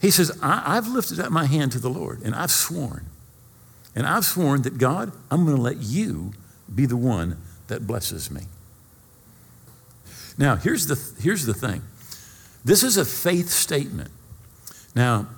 he 0.00 0.10
says, 0.10 0.36
I, 0.42 0.74
have 0.74 0.88
lifted 0.88 1.20
up 1.20 1.30
my 1.30 1.46
hand 1.46 1.72
to 1.72 1.78
the 1.78 1.88
Lord 1.90 2.22
and 2.22 2.34
I've 2.34 2.50
sworn. 2.50 3.06
And 3.94 4.06
I've 4.06 4.24
sworn 4.24 4.62
that 4.62 4.78
God, 4.78 5.12
I'm 5.30 5.44
going 5.44 5.56
to 5.56 5.62
let 5.62 5.78
you 5.78 6.32
be 6.72 6.86
the 6.86 6.96
one 6.96 7.38
that 7.68 7.86
blesses 7.86 8.30
me. 8.30 8.42
Now, 10.38 10.56
here's 10.56 10.86
the, 10.86 11.00
here's 11.22 11.46
the 11.46 11.54
thing 11.54 11.82
this 12.64 12.82
is 12.82 12.96
a 12.96 13.04
faith 13.04 13.48
statement. 13.48 14.10
Now, 14.94 15.28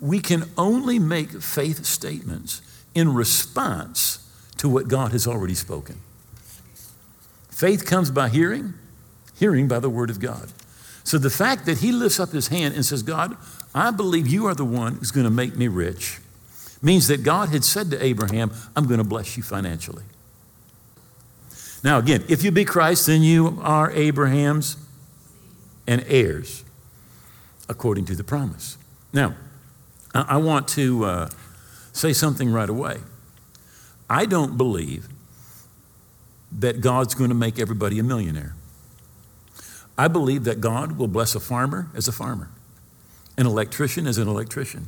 we 0.00 0.20
can 0.20 0.44
only 0.58 0.98
make 0.98 1.30
faith 1.42 1.84
statements 1.84 2.60
in 2.96 3.12
response 3.12 4.26
to 4.56 4.68
what 4.68 4.88
God 4.88 5.12
has 5.12 5.26
already 5.26 5.54
spoken. 5.54 6.00
Faith 7.50 7.84
comes 7.84 8.10
by 8.10 8.30
hearing, 8.30 8.72
hearing 9.38 9.68
by 9.68 9.78
the 9.78 9.90
word 9.90 10.08
of 10.08 10.18
God. 10.18 10.50
So 11.04 11.18
the 11.18 11.30
fact 11.30 11.66
that 11.66 11.78
he 11.78 11.92
lifts 11.92 12.18
up 12.18 12.30
his 12.30 12.48
hand 12.48 12.74
and 12.74 12.84
says, 12.84 13.02
God, 13.02 13.36
I 13.74 13.90
believe 13.90 14.26
you 14.26 14.46
are 14.46 14.54
the 14.54 14.64
one 14.64 14.94
who's 14.94 15.10
going 15.10 15.24
to 15.24 15.30
make 15.30 15.54
me 15.56 15.68
rich, 15.68 16.20
means 16.80 17.06
that 17.08 17.22
God 17.22 17.50
had 17.50 17.64
said 17.64 17.90
to 17.90 18.02
Abraham, 18.02 18.50
I'm 18.74 18.86
going 18.86 18.98
to 18.98 19.04
bless 19.04 19.36
you 19.36 19.42
financially. 19.42 20.04
Now, 21.84 21.98
again, 21.98 22.24
if 22.28 22.42
you 22.42 22.50
be 22.50 22.64
Christ, 22.64 23.06
then 23.06 23.22
you 23.22 23.58
are 23.62 23.90
Abraham's 23.92 24.78
and 25.86 26.02
heirs 26.08 26.64
according 27.68 28.06
to 28.06 28.16
the 28.16 28.24
promise. 28.24 28.78
Now, 29.12 29.34
I 30.14 30.38
want 30.38 30.66
to 30.68 31.04
uh, 31.04 31.28
say 31.96 32.12
something 32.12 32.50
right 32.52 32.68
away. 32.68 32.98
I 34.08 34.26
don't 34.26 34.56
believe 34.56 35.08
that 36.52 36.80
God's 36.80 37.14
going 37.14 37.30
to 37.30 37.34
make 37.34 37.58
everybody 37.58 37.98
a 37.98 38.02
millionaire. 38.02 38.54
I 39.98 40.08
believe 40.08 40.44
that 40.44 40.60
God 40.60 40.98
will 40.98 41.08
bless 41.08 41.34
a 41.34 41.40
farmer 41.40 41.88
as 41.94 42.06
a 42.06 42.12
farmer, 42.12 42.50
an 43.36 43.46
electrician 43.46 44.06
as 44.06 44.18
an 44.18 44.28
electrician, 44.28 44.86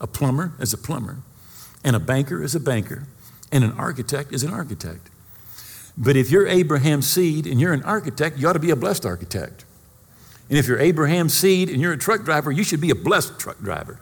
a 0.00 0.06
plumber 0.06 0.52
as 0.58 0.72
a 0.72 0.78
plumber, 0.78 1.18
and 1.84 1.94
a 1.94 2.00
banker 2.00 2.42
as 2.42 2.54
a 2.54 2.60
banker, 2.60 3.06
and 3.52 3.64
an 3.64 3.72
architect 3.72 4.32
as 4.32 4.42
an 4.42 4.52
architect. 4.52 5.08
But 5.96 6.16
if 6.16 6.30
you're 6.30 6.46
Abraham's 6.46 7.08
seed 7.08 7.46
and 7.46 7.60
you're 7.60 7.72
an 7.72 7.82
architect, 7.84 8.38
you 8.38 8.48
ought 8.48 8.54
to 8.54 8.58
be 8.58 8.70
a 8.70 8.76
blessed 8.76 9.06
architect. 9.06 9.64
And 10.48 10.58
if 10.58 10.66
you're 10.66 10.80
Abraham's 10.80 11.34
seed 11.34 11.70
and 11.70 11.80
you're 11.80 11.92
a 11.92 11.98
truck 11.98 12.24
driver, 12.24 12.50
you 12.50 12.64
should 12.64 12.80
be 12.80 12.90
a 12.90 12.94
blessed 12.94 13.38
truck 13.38 13.60
driver. 13.60 14.00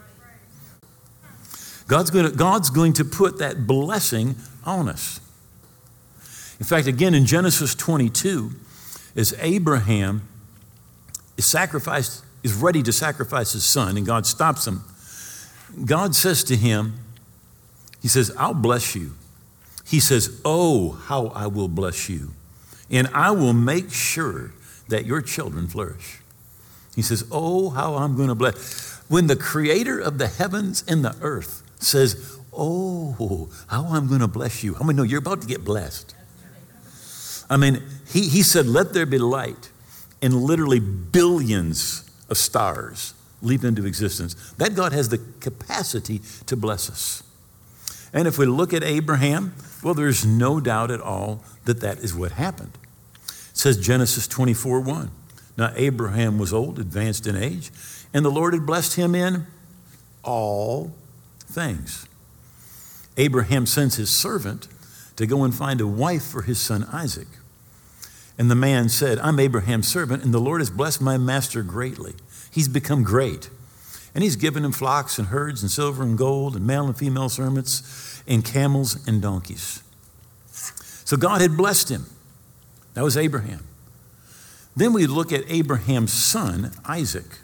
God's 1.89 2.11
going 2.11 2.31
to, 2.31 2.37
God's 2.37 2.71
going 2.71 2.93
to 2.95 3.05
put 3.05 3.39
that 3.39 3.67
blessing 3.67 4.37
on 4.63 4.89
us. 4.89 5.21
In 6.61 6.67
fact, 6.67 6.87
again 6.87 7.15
in 7.15 7.25
Genesis 7.25 7.75
22, 7.75 8.53
as 9.17 9.35
Abraham 9.41 10.29
is 11.37 11.51
sacrificed, 11.51 12.23
is 12.43 12.55
ready 12.55 12.83
to 12.83 12.93
sacrifice 12.93 13.53
his 13.53 13.69
son, 13.69 13.97
and 13.97 14.07
God 14.07 14.27
stops 14.27 14.67
him, 14.67 14.83
God 15.85 16.15
says 16.15 16.45
to 16.45 16.57
him, 16.57 16.99
He 18.01 18.09
says, 18.09 18.35
I'll 18.39 18.55
bless 18.55 18.95
you. 18.95 19.15
He 19.87 20.01
says, 20.01 20.41
Oh, 20.45 20.91
how 20.91 21.29
I 21.29 21.47
will 21.47 21.69
bless 21.69 22.09
you. 22.09 22.33
And 22.91 23.09
I 23.15 23.31
will 23.31 23.53
make 23.53 23.91
sure 23.93 24.53
that 24.89 25.05
your 25.07 25.21
children 25.21 25.69
flourish. 25.69 26.21
He 26.95 27.03
says, 27.03 27.25
Oh, 27.31 27.71
how 27.71 27.97
I'm 27.97 28.17
going 28.17 28.29
to 28.29 28.35
bless. 28.35 28.99
When 29.09 29.27
the 29.27 29.37
creator 29.37 29.99
of 29.99 30.19
the 30.19 30.27
heavens 30.27 30.85
and 30.87 31.05
the 31.05 31.17
earth 31.21 31.63
says, 31.83 32.39
Oh, 32.53 33.49
how 33.69 33.87
I'm 33.87 34.09
going 34.09 34.21
to 34.21 34.29
bless 34.29 34.65
you. 34.65 34.75
How 34.75 34.85
many 34.85 34.97
know 34.97 35.03
you're 35.05 35.21
about 35.21 35.43
to 35.43 35.47
get 35.47 35.65
blessed? 35.65 36.15
I 37.49 37.57
mean, 37.57 37.83
he, 38.09 38.29
he 38.29 38.43
said, 38.43 38.67
Let 38.67 38.93
there 38.93 39.07
be 39.07 39.19
light. 39.19 39.71
And 40.21 40.35
literally 40.35 40.81
billions 40.81 42.09
of 42.29 42.37
stars 42.37 43.15
leap 43.41 43.63
into 43.63 43.87
existence. 43.87 44.35
That 44.59 44.75
God 44.75 44.93
has 44.93 45.09
the 45.09 45.19
capacity 45.41 46.21
to 46.47 46.57
bless 46.57 46.91
us. 46.91 47.23
And 48.13 48.27
if 48.27 48.39
we 48.39 48.47
look 48.47 48.73
at 48.73 48.83
Abraham, 48.83 49.55
well, 49.83 49.95
there's 49.95 50.27
no 50.27 50.61
doubt 50.61 50.91
at 50.91 51.01
all 51.01 51.45
that 51.65 51.81
that 51.81 51.99
is 51.99 52.15
what 52.15 52.33
happened. 52.33 52.73
It 53.27 53.57
says 53.57 53.77
Genesis 53.77 54.27
24 54.27 54.81
1. 54.81 55.11
Now, 55.57 55.73
Abraham 55.75 56.39
was 56.39 56.53
old, 56.53 56.79
advanced 56.79 57.27
in 57.27 57.37
age, 57.37 57.71
and 58.15 58.25
the 58.25 58.31
Lord 58.31 58.55
had 58.55 58.65
blessed 58.65 58.95
him 58.95 59.15
in 59.15 59.47
all 60.23 60.95
things. 61.59 62.07
Abraham 63.17 63.67
sends 63.67 63.97
his 63.97 64.17
servant 64.17 64.69
to 65.17 65.27
go 65.27 65.43
and 65.43 65.53
find 65.53 65.81
a 65.81 65.89
wife 65.89 66.23
for 66.23 66.43
his 66.43 66.61
son 66.61 66.87
Isaac. 66.93 67.27
And 68.39 68.49
the 68.49 68.55
man 68.55 68.89
said, 68.89 69.19
I'm 69.19 69.41
Abraham's 69.41 69.89
servant, 69.89 70.23
and 70.23 70.33
the 70.33 70.39
Lord 70.39 70.61
has 70.61 70.71
blessed 70.71 71.01
my 71.01 71.19
master 71.19 71.65
greatly. 71.65 72.15
He's 72.53 72.69
become 72.69 73.03
great. 73.03 73.51
And 74.15 74.23
he's 74.23 74.37
given 74.37 74.65
him 74.65 74.71
flocks 74.71 75.19
and 75.19 75.29
herds 75.29 75.61
and 75.61 75.71
silver 75.71 76.05
and 76.05 76.17
gold 76.17 76.55
and 76.55 76.65
male 76.65 76.87
and 76.87 76.97
female 76.97 77.29
servants 77.29 78.23
and 78.29 78.45
camels 78.45 79.05
and 79.09 79.21
donkeys. 79.21 79.83
So 81.05 81.17
God 81.17 81.41
had 81.41 81.57
blessed 81.57 81.89
him. 81.89 82.07
That 82.95 83.03
was 83.03 83.17
Abraham. 83.17 83.65
Then 84.77 84.93
we 84.93 85.09
look 85.09 85.33
at 85.33 85.43
Abraham's 85.51 86.13
son, 86.13 86.71
Isaac. 86.85 87.41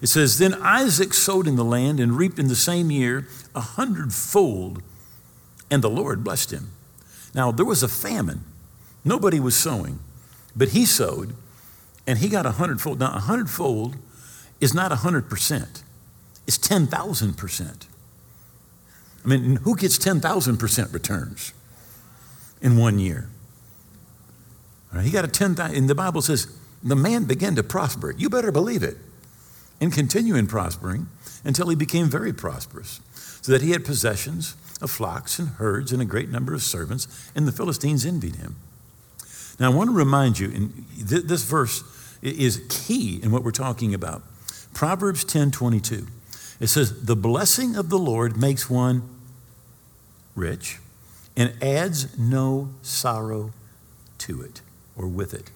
It 0.00 0.08
says, 0.08 0.38
Then 0.38 0.54
Isaac 0.54 1.12
sowed 1.12 1.46
in 1.46 1.56
the 1.56 1.64
land 1.64 2.00
and 2.00 2.16
reaped 2.16 2.38
in 2.38 2.48
the 2.48 2.56
same 2.56 2.90
year 2.90 3.26
a 3.54 3.60
hundredfold, 3.60 4.82
and 5.70 5.82
the 5.82 5.90
Lord 5.90 6.22
blessed 6.22 6.52
him. 6.52 6.70
Now, 7.34 7.50
there 7.50 7.66
was 7.66 7.82
a 7.82 7.88
famine 7.88 8.44
Nobody 9.08 9.40
was 9.40 9.56
sowing, 9.56 10.00
but 10.54 10.68
he 10.68 10.84
sowed 10.84 11.34
and 12.06 12.18
he 12.18 12.28
got 12.28 12.44
a 12.44 12.52
hundredfold. 12.52 13.00
Now, 13.00 13.14
a 13.14 13.20
hundredfold 13.20 13.96
is 14.60 14.74
not 14.74 14.92
a 14.92 14.96
hundred 14.96 15.30
percent, 15.30 15.82
it's 16.46 16.58
10,000%. 16.58 17.86
I 19.24 19.28
mean, 19.28 19.56
who 19.56 19.76
gets 19.76 19.98
10,000% 19.98 20.92
returns 20.92 21.52
in 22.60 22.76
one 22.76 22.98
year? 22.98 23.28
Right, 24.92 25.04
he 25.04 25.10
got 25.10 25.24
a 25.24 25.28
10,000, 25.28 25.74
and 25.74 25.88
the 25.88 25.94
Bible 25.94 26.22
says 26.22 26.46
the 26.82 26.96
man 26.96 27.24
began 27.24 27.54
to 27.56 27.62
prosper. 27.62 28.14
You 28.16 28.30
better 28.30 28.52
believe 28.52 28.82
it. 28.82 28.96
And 29.80 29.92
continue 29.92 30.34
in 30.34 30.46
prospering 30.46 31.08
until 31.44 31.68
he 31.68 31.76
became 31.76 32.08
very 32.08 32.32
prosperous, 32.32 33.00
so 33.40 33.52
that 33.52 33.62
he 33.62 33.70
had 33.70 33.84
possessions 33.84 34.56
of 34.80 34.90
flocks 34.90 35.38
and 35.38 35.48
herds 35.50 35.92
and 35.92 36.02
a 36.02 36.04
great 36.04 36.30
number 36.30 36.54
of 36.54 36.62
servants, 36.62 37.30
and 37.34 37.46
the 37.46 37.52
Philistines 37.52 38.04
envied 38.04 38.36
him. 38.36 38.56
Now, 39.58 39.70
I 39.70 39.74
want 39.74 39.90
to 39.90 39.94
remind 39.94 40.38
you, 40.38 40.50
and 40.52 40.86
th- 41.08 41.24
this 41.24 41.42
verse 41.42 41.82
is 42.22 42.64
key 42.68 43.20
in 43.22 43.30
what 43.30 43.42
we're 43.42 43.50
talking 43.50 43.94
about. 43.94 44.22
Proverbs 44.74 45.24
10 45.24 45.50
22. 45.50 46.06
It 46.60 46.66
says, 46.68 47.04
The 47.04 47.16
blessing 47.16 47.76
of 47.76 47.88
the 47.88 47.98
Lord 47.98 48.36
makes 48.36 48.68
one 48.68 49.08
rich 50.34 50.78
and 51.36 51.52
adds 51.62 52.18
no 52.18 52.70
sorrow 52.82 53.52
to 54.18 54.42
it 54.42 54.60
or 54.96 55.06
with 55.06 55.34
it. 55.34 55.50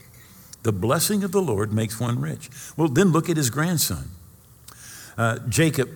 The 0.62 0.72
blessing 0.72 1.24
of 1.24 1.32
the 1.32 1.42
Lord 1.42 1.72
makes 1.72 1.98
one 1.98 2.20
rich. 2.20 2.48
Well, 2.76 2.88
then 2.88 3.08
look 3.08 3.28
at 3.28 3.36
his 3.36 3.50
grandson. 3.50 4.10
Uh, 5.18 5.38
Jacob 5.48 5.90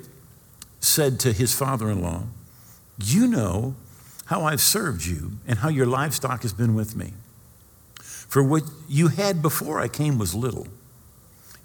said 0.80 1.20
to 1.20 1.32
his 1.32 1.54
father 1.54 1.90
in 1.90 2.02
law, 2.02 2.24
You 3.02 3.26
know 3.26 3.76
how 4.26 4.42
I've 4.42 4.60
served 4.60 5.04
you 5.06 5.32
and 5.46 5.60
how 5.60 5.68
your 5.68 5.86
livestock 5.86 6.42
has 6.42 6.52
been 6.52 6.74
with 6.74 6.96
me. 6.96 7.12
For 8.00 8.42
what 8.42 8.64
you 8.88 9.08
had 9.08 9.40
before 9.40 9.80
I 9.80 9.88
came 9.88 10.18
was 10.18 10.34
little, 10.34 10.66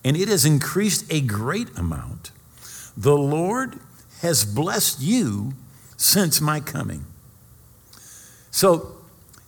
and 0.03 0.15
it 0.15 0.27
has 0.27 0.46
increased 0.46 1.12
a 1.12 1.22
great 1.22 1.75
amount. 1.77 2.31
The 2.96 3.17
Lord 3.17 3.79
has 4.22 4.46
blessed 4.46 5.01
you 5.01 5.53
since 5.98 6.39
my 6.39 6.60
coming. 6.60 7.05
So 8.51 8.96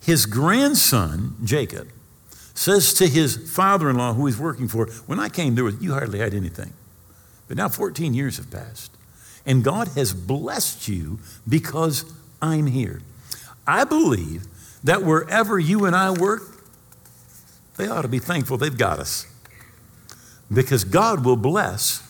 his 0.01 0.25
grandson, 0.25 1.35
Jacob, 1.43 1.89
says 2.53 2.93
to 2.95 3.07
his 3.07 3.51
father 3.51 3.89
in 3.89 3.97
law, 3.97 4.13
who 4.13 4.25
he's 4.25 4.37
working 4.37 4.67
for, 4.67 4.87
When 5.05 5.19
I 5.19 5.29
came, 5.29 5.55
there 5.55 5.63
was, 5.63 5.81
you 5.81 5.93
hardly 5.93 6.19
had 6.19 6.33
anything. 6.33 6.73
But 7.47 7.57
now 7.57 7.69
14 7.69 8.13
years 8.13 8.37
have 8.37 8.49
passed, 8.49 8.91
and 9.45 9.63
God 9.63 9.89
has 9.89 10.13
blessed 10.13 10.87
you 10.87 11.19
because 11.47 12.05
I'm 12.41 12.67
here. 12.67 13.01
I 13.65 13.83
believe 13.83 14.45
that 14.83 15.03
wherever 15.03 15.59
you 15.59 15.85
and 15.85 15.95
I 15.95 16.11
work, 16.11 16.43
they 17.77 17.87
ought 17.87 18.03
to 18.03 18.07
be 18.07 18.19
thankful 18.19 18.57
they've 18.57 18.77
got 18.77 18.99
us. 18.99 19.27
Because 20.51 20.83
God 20.83 21.25
will 21.25 21.37
bless 21.37 22.01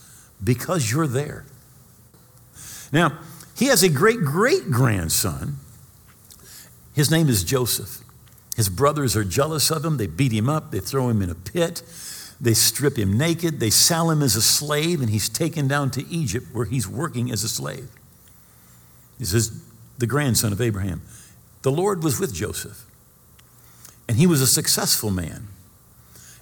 because 0.43 0.91
you're 0.91 1.07
there. 1.07 1.45
Now, 2.91 3.17
he 3.55 3.67
has 3.67 3.83
a 3.83 3.89
great 3.89 4.21
great 4.21 4.69
grandson. 4.69 5.57
His 6.93 7.09
name 7.09 7.29
is 7.29 7.43
Joseph. 7.43 8.02
His 8.55 8.69
brothers 8.69 9.15
are 9.15 9.23
jealous 9.23 9.71
of 9.71 9.83
him. 9.83 9.97
They 9.97 10.07
beat 10.07 10.31
him 10.31 10.49
up, 10.49 10.71
they 10.71 10.79
throw 10.79 11.09
him 11.09 11.21
in 11.21 11.29
a 11.29 11.35
pit, 11.35 11.81
they 12.39 12.53
strip 12.53 12.97
him 12.97 13.17
naked, 13.17 13.59
they 13.59 13.69
sell 13.69 14.11
him 14.11 14.21
as 14.21 14.35
a 14.35 14.41
slave, 14.41 15.01
and 15.01 15.09
he's 15.09 15.29
taken 15.29 15.67
down 15.67 15.91
to 15.91 16.07
Egypt 16.07 16.47
where 16.53 16.65
he's 16.65 16.87
working 16.87 17.31
as 17.31 17.43
a 17.43 17.49
slave. 17.49 17.89
He 19.17 19.25
says, 19.25 19.63
the 19.97 20.07
grandson 20.07 20.51
of 20.51 20.61
Abraham. 20.61 21.01
The 21.61 21.71
Lord 21.71 22.03
was 22.03 22.19
with 22.19 22.33
Joseph, 22.33 22.85
and 24.07 24.17
he 24.17 24.27
was 24.27 24.41
a 24.41 24.47
successful 24.47 25.11
man. 25.11 25.47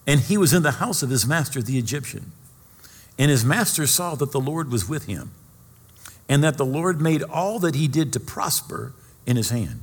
And 0.07 0.19
he 0.19 0.37
was 0.37 0.51
in 0.51 0.63
the 0.63 0.71
house 0.71 1.03
of 1.03 1.11
his 1.11 1.27
master, 1.27 1.61
the 1.61 1.77
Egyptian. 1.77 2.31
And 3.19 3.29
his 3.29 3.45
master 3.45 3.85
saw 3.85 4.15
that 4.15 4.31
the 4.31 4.39
Lord 4.39 4.71
was 4.71 4.89
with 4.89 5.05
him, 5.05 5.31
and 6.27 6.43
that 6.43 6.57
the 6.57 6.65
Lord 6.65 6.99
made 6.99 7.21
all 7.21 7.59
that 7.59 7.75
he 7.75 7.87
did 7.87 8.11
to 8.13 8.19
prosper 8.19 8.93
in 9.27 9.35
his 9.35 9.51
hand. 9.51 9.81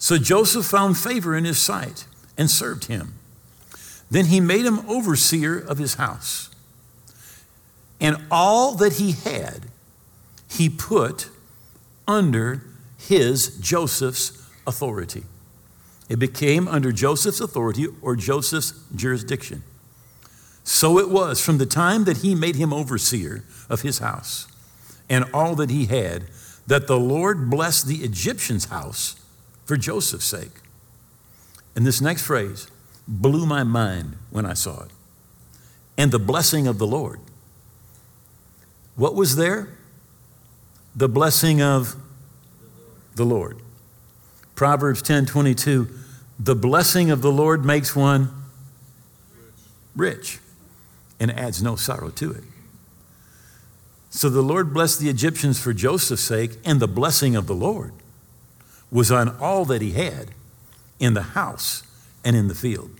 So 0.00 0.16
Joseph 0.16 0.64
found 0.64 0.96
favor 0.96 1.36
in 1.36 1.44
his 1.44 1.58
sight 1.58 2.06
and 2.36 2.50
served 2.50 2.86
him. 2.86 3.14
Then 4.10 4.26
he 4.26 4.40
made 4.40 4.64
him 4.64 4.80
overseer 4.88 5.58
of 5.58 5.76
his 5.76 5.94
house. 5.94 6.48
And 8.00 8.16
all 8.30 8.74
that 8.76 8.94
he 8.94 9.12
had, 9.12 9.66
he 10.48 10.70
put 10.70 11.28
under 12.08 12.62
his, 12.98 13.58
Joseph's, 13.58 14.48
authority. 14.66 15.24
It 16.08 16.18
became 16.18 16.66
under 16.66 16.92
Joseph's 16.92 17.40
authority 17.40 17.86
or 18.00 18.16
Joseph's 18.16 18.72
jurisdiction. 18.96 19.62
So 20.64 20.98
it 20.98 21.10
was 21.10 21.44
from 21.44 21.58
the 21.58 21.66
time 21.66 22.04
that 22.04 22.18
he 22.18 22.34
made 22.34 22.56
him 22.56 22.72
overseer 22.72 23.44
of 23.68 23.82
his 23.82 23.98
house 23.98 24.48
and 25.10 25.26
all 25.34 25.54
that 25.56 25.70
he 25.70 25.86
had, 25.86 26.24
that 26.66 26.86
the 26.86 26.98
Lord 26.98 27.50
blessed 27.50 27.86
the 27.86 27.96
Egyptian's 27.96 28.66
house 28.66 29.19
for 29.70 29.76
Joseph's 29.76 30.24
sake. 30.24 30.62
And 31.76 31.86
this 31.86 32.00
next 32.00 32.22
phrase 32.22 32.66
blew 33.06 33.46
my 33.46 33.62
mind 33.62 34.16
when 34.30 34.44
I 34.44 34.52
saw 34.52 34.82
it. 34.82 34.90
And 35.96 36.10
the 36.10 36.18
blessing 36.18 36.66
of 36.66 36.78
the 36.78 36.88
Lord. 36.88 37.20
What 38.96 39.14
was 39.14 39.36
there? 39.36 39.68
The 40.96 41.08
blessing 41.08 41.62
of 41.62 41.94
the 43.14 43.24
Lord. 43.24 43.62
Proverbs 44.56 45.02
10 45.02 45.26
22, 45.26 45.88
the 46.40 46.56
blessing 46.56 47.12
of 47.12 47.22
the 47.22 47.30
Lord 47.30 47.64
makes 47.64 47.94
one 47.94 48.28
rich 49.94 50.40
and 51.20 51.30
adds 51.30 51.62
no 51.62 51.76
sorrow 51.76 52.10
to 52.10 52.32
it. 52.32 52.42
So 54.10 54.28
the 54.28 54.42
Lord 54.42 54.74
blessed 54.74 54.98
the 54.98 55.08
Egyptians 55.08 55.60
for 55.60 55.72
Joseph's 55.72 56.24
sake, 56.24 56.58
and 56.64 56.80
the 56.80 56.88
blessing 56.88 57.36
of 57.36 57.46
the 57.46 57.54
Lord 57.54 57.92
was 58.90 59.10
on 59.10 59.36
all 59.38 59.64
that 59.66 59.82
he 59.82 59.92
had 59.92 60.32
in 60.98 61.14
the 61.14 61.22
house 61.22 61.82
and 62.24 62.36
in 62.36 62.48
the 62.48 62.54
field. 62.54 62.90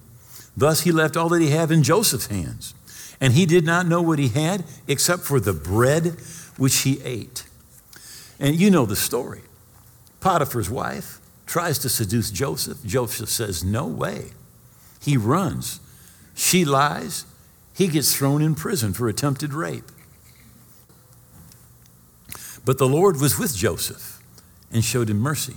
Thus 0.56 0.82
he 0.82 0.92
left 0.92 1.16
all 1.16 1.28
that 1.30 1.42
he 1.42 1.50
had 1.50 1.70
in 1.70 1.82
Joseph's 1.82 2.26
hands. 2.26 2.74
And 3.20 3.34
he 3.34 3.44
did 3.44 3.64
not 3.64 3.86
know 3.86 4.00
what 4.00 4.18
he 4.18 4.28
had 4.28 4.64
except 4.88 5.22
for 5.22 5.40
the 5.40 5.52
bread 5.52 6.16
which 6.56 6.78
he 6.78 7.00
ate. 7.02 7.44
And 8.38 8.56
you 8.56 8.70
know 8.70 8.86
the 8.86 8.96
story. 8.96 9.42
Potiphar's 10.20 10.70
wife 10.70 11.20
tries 11.46 11.78
to 11.80 11.88
seduce 11.88 12.30
Joseph. 12.30 12.82
Joseph 12.84 13.28
says, 13.28 13.62
No 13.62 13.86
way. 13.86 14.30
He 15.00 15.16
runs. 15.16 15.80
She 16.34 16.64
lies. 16.64 17.26
He 17.74 17.88
gets 17.88 18.14
thrown 18.14 18.42
in 18.42 18.54
prison 18.54 18.92
for 18.92 19.08
attempted 19.08 19.52
rape. 19.52 19.90
But 22.64 22.78
the 22.78 22.88
Lord 22.88 23.20
was 23.20 23.38
with 23.38 23.56
Joseph 23.56 24.22
and 24.72 24.84
showed 24.84 25.10
him 25.10 25.18
mercy 25.18 25.56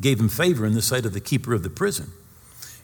gave 0.00 0.18
him 0.18 0.28
favor 0.28 0.66
in 0.66 0.74
the 0.74 0.82
sight 0.82 1.04
of 1.06 1.12
the 1.12 1.20
keeper 1.20 1.52
of 1.52 1.62
the 1.62 1.70
prison. 1.70 2.12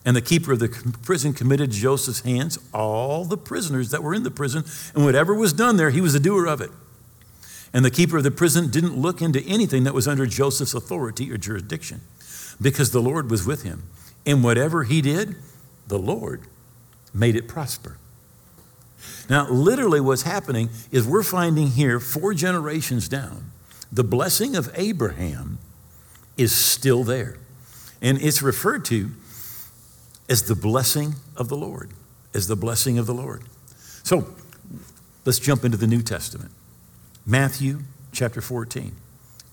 And 0.05 0.15
the 0.15 0.23
keeper 0.23 0.53
of 0.53 0.61
the 0.61 0.69
prison 1.03 1.33
committed 1.33 1.73
Joseph's 1.73 2.21
hands 2.21 2.59
all 2.73 3.25
the 3.25 3.37
prisoners 3.37 3.91
that 3.91 4.03
were 4.03 4.15
in 4.15 4.23
the 4.23 4.31
prison, 4.31 4.65
and 4.95 5.05
whatever 5.05 5.35
was 5.35 5.53
done 5.53 5.77
there, 5.77 5.91
he 5.91 6.01
was 6.01 6.15
a 6.15 6.21
doer 6.21 6.47
of 6.47 6.61
it. 6.61 6.71
And 7.73 7.85
the 7.85 7.91
keeper 7.91 8.17
of 8.17 8.23
the 8.23 8.31
prison 8.31 8.71
didn't 8.71 8.97
look 8.97 9.21
into 9.21 9.43
anything 9.43 9.85
that 9.85 9.95
was 9.95 10.07
under 10.07 10.25
Joseph's 10.25 10.75
authority 10.75 11.31
or 11.33 11.37
jurisdiction 11.37 12.03
because 12.61 12.93
the 12.93 13.03
Lord 13.03 13.31
was 13.31 13.45
with 13.45 13.65
him. 13.65 13.85
And 14.25 14.43
whatever 14.43 14.85
he 14.85 15.03
did, 15.03 15.37
the 15.89 15.99
Lord 15.99 16.43
made 17.13 17.37
it 17.37 17.49
prosper. 17.49 17.99
Now, 19.29 19.49
literally, 19.51 20.01
what's 20.01 20.23
happening 20.23 20.71
is 20.91 21.07
we're 21.07 21.23
finding 21.23 21.69
here, 21.69 22.01
four 22.01 22.33
generations 22.33 23.09
down, 23.09 23.51
the 23.91 24.05
blessing 24.05 24.57
of 24.57 24.71
Abraham 24.75 25.59
is 26.37 26.55
still 26.55 27.05
there. 27.05 27.37
And 28.03 28.21
it's 28.21 28.43
referred 28.43 28.85
to 28.87 29.11
as 30.29 30.43
the 30.45 30.55
blessing 30.55 31.15
of 31.37 31.49
the 31.49 31.57
Lord, 31.57 31.93
as 32.35 32.47
the 32.47 32.57
blessing 32.57 32.99
of 32.99 33.07
the 33.07 33.15
Lord. 33.15 33.43
So 34.03 34.35
let's 35.25 35.39
jump 35.39 35.65
into 35.65 35.77
the 35.77 35.87
New 35.87 36.03
Testament. 36.03 36.51
Matthew 37.25 37.81
chapter 38.13 38.41
14. 38.41 38.93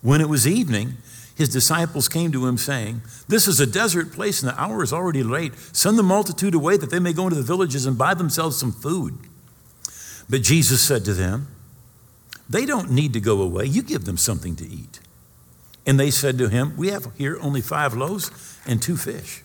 When 0.02 0.20
it 0.20 0.30
was 0.30 0.48
evening, 0.48 0.98
his 1.36 1.50
disciples 1.50 2.08
came 2.08 2.32
to 2.32 2.46
him, 2.46 2.58
saying, 2.58 3.02
This 3.28 3.48
is 3.48 3.60
a 3.60 3.66
desert 3.66 4.12
place, 4.12 4.44
and 4.44 4.52
the 4.52 4.62
hour 4.62 4.84
is 4.84 4.94
already 4.94 5.24
late. 5.24 5.54
Send 5.72 5.98
the 5.98 6.04
multitude 6.04 6.54
away 6.54 6.78
that 6.78 6.92
they 6.92 7.00
may 7.00 7.14
go 7.14 7.24
into 7.24 7.36
the 7.36 7.42
villages 7.42 7.86
and 7.86 7.98
buy 7.98 8.14
themselves 8.14 8.58
some 8.58 8.72
food. 8.72 9.18
But 10.30 10.42
Jesus 10.42 10.82
said 10.82 11.06
to 11.06 11.14
them, 11.14 11.48
They 12.50 12.66
don't 12.66 12.92
need 12.92 13.14
to 13.14 13.20
go 13.20 13.42
away. 13.42 13.66
You 13.66 13.82
give 13.82 14.06
them 14.06 14.18
something 14.18 14.56
to 14.58 14.68
eat. 14.68 15.00
And 15.86 16.00
they 16.00 16.12
said 16.12 16.38
to 16.38 16.50
him, 16.50 16.76
We 16.78 16.90
have 16.90 17.08
here 17.18 17.38
only 17.42 17.62
five 17.62 17.94
loaves 17.94 18.32
and 18.66 18.82
two 18.82 18.98
fish. 18.98 19.44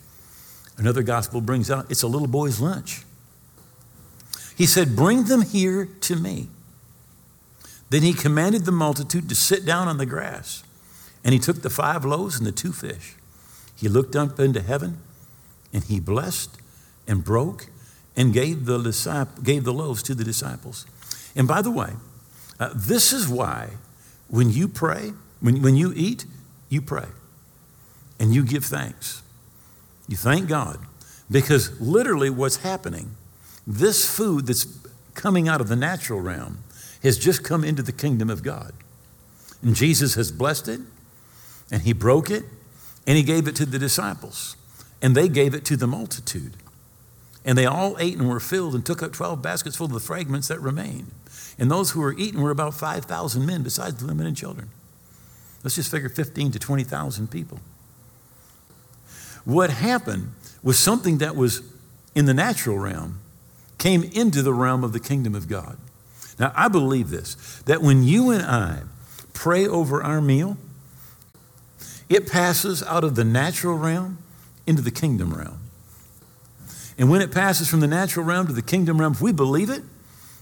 Another 0.77 1.03
gospel 1.03 1.41
brings 1.41 1.71
out 1.71 1.91
it's 1.91 2.03
a 2.03 2.09
little 2.09 2.29
boy's 2.29 2.61
lunch. 2.61 3.03
He 4.57 4.67
said, 4.67 4.95
Bring 4.95 5.25
them 5.25 5.43
here 5.43 5.89
to 6.03 6.17
me. 6.17 6.49
Then 7.91 8.03
he 8.03 8.13
commanded 8.13 8.65
the 8.65 8.73
multitude 8.73 9.29
to 9.29 9.35
sit 9.35 9.65
down 9.65 9.89
on 9.89 9.99
the 9.99 10.07
grass. 10.07 10.63
And 11.25 11.33
he 11.33 11.39
took 11.39 11.63
the 11.63 11.71
five 11.71 12.05
loaves 12.05 12.39
and 12.39 12.47
the 12.47 12.53
two 12.53 12.73
fish. 12.73 13.15
He 13.75 13.89
looked 13.89 14.15
up 14.15 14.39
into 14.39 14.61
heaven 14.61 14.99
and 15.73 15.85
he 15.85 16.01
blessed 16.01 16.57
and 17.07 17.25
broke 17.25 17.67
and 18.17 18.33
gave 18.33 18.67
the, 18.67 18.79
disciple, 18.79 19.43
gave 19.43 19.65
the 19.65 19.73
loaves 19.73 20.03
to 20.05 20.15
the 20.15 20.25
disciples. 20.25 20.87
And 21.35 21.47
by 21.47 21.63
the 21.63 21.71
way, 21.71 21.93
uh, 22.59 22.71
this 22.75 23.13
is 23.13 23.29
why 23.29 23.71
when 24.29 24.51
you 24.51 24.69
pray, 24.69 25.13
when, 25.41 25.63
when 25.63 25.77
you 25.77 25.93
eat, 25.95 26.25
you 26.69 26.83
pray 26.83 27.07
and 28.19 28.35
you 28.35 28.45
give 28.45 28.65
thanks. 28.65 29.23
You 30.09 30.17
thank 30.17 30.49
God 30.49 30.79
because 31.31 31.81
literally 31.81 32.31
what's 32.31 32.57
happening, 32.57 33.17
this 33.67 34.09
food 34.09 34.47
that's 34.47 34.67
coming 35.15 35.49
out 35.49 35.61
of 35.61 35.69
the 35.69 35.77
natural 35.77 36.21
realm 36.21 36.59
has 37.03 37.19
just 37.19 37.45
come 37.45 37.65
into 37.65 37.83
the 37.83 37.93
kingdom 37.93 38.31
of 38.31 38.43
God. 38.43 38.73
And 39.63 39.75
Jesus 39.75 40.15
has 40.15 40.33
blessed 40.33 40.69
it 40.69 40.81
and 41.71 41.83
he 41.83 41.93
broke 41.93 42.31
it 42.31 42.45
and 43.07 43.17
he 43.17 43.23
gave 43.23 43.47
it 43.47 43.57
to 43.57 43.67
the 43.67 43.79
disciples 43.79 44.57
and 45.03 45.15
they 45.15 45.29
gave 45.29 45.55
it 45.55 45.65
to 45.67 45.77
the 45.77 45.87
multitude. 45.87 46.55
And 47.45 47.57
they 47.57 47.67
all 47.67 47.97
ate 47.99 48.19
and 48.19 48.29
were 48.29 48.41
filled 48.41 48.75
and 48.75 48.85
took 48.85 49.03
up 49.03 49.13
12 49.13 49.41
baskets 49.41 49.77
full 49.77 49.87
of 49.87 49.93
the 49.93 50.01
fragments 50.01 50.49
that 50.49 50.61
remained. 50.61 51.11
And 51.59 51.71
those 51.71 51.93
who 51.93 52.01
were 52.01 52.13
eaten 52.15 52.41
were 52.41 52.51
about 52.51 52.75
5,000 52.75 53.47
men, 53.47 53.63
besides 53.63 53.97
the 53.97 54.07
women 54.07 54.27
and 54.27 54.37
children. 54.37 54.71
Let's 55.63 55.75
just 55.75 55.91
figure 55.91 56.09
15 56.09 56.53
to 56.53 56.59
20,000 56.59 57.31
people. 57.31 57.61
what 59.45 59.71
happened 59.71 60.33
was 60.63 60.79
something 60.79 61.19
that 61.19 61.35
was 61.35 61.63
in 62.15 62.27
the 62.27 62.35
natural 62.35 62.79
realm 62.79 63.21
came 63.79 64.03
into 64.03 64.43
the 64.43 64.53
realm 64.53 64.85
of 64.85 64.93
the 64.93 65.01
kingdom 65.01 65.35
of 65.35 65.49
God. 65.49 65.79
Now, 66.39 66.53
I 66.55 66.69
believe 66.69 67.11
this 67.11 67.35
that 67.67 67.81
when 67.81 68.03
you 68.03 68.31
and 68.31 68.43
I 68.43 68.83
pray 69.33 69.67
over 69.67 70.03
our 70.03 70.21
meal, 70.21 70.57
it 72.09 72.31
passes 72.31 72.83
out 72.83 73.05
of 73.05 73.15
the 73.15 73.25
natural 73.25 73.77
realm 73.77 74.19
into 74.67 74.83
the 74.83 74.91
kingdom 74.91 75.33
realm. 75.33 75.61
And 76.99 77.09
when 77.09 77.23
it 77.23 77.31
passes 77.33 77.69
from 77.69 77.81
the 77.81 77.87
natural 77.87 78.25
realm 78.25 78.49
to 78.49 78.53
the 78.53 78.63
kingdom 78.63 79.01
realm, 79.01 79.13
if 79.13 79.21
we 79.21 79.33
believe 79.33 79.71
it, 79.71 79.83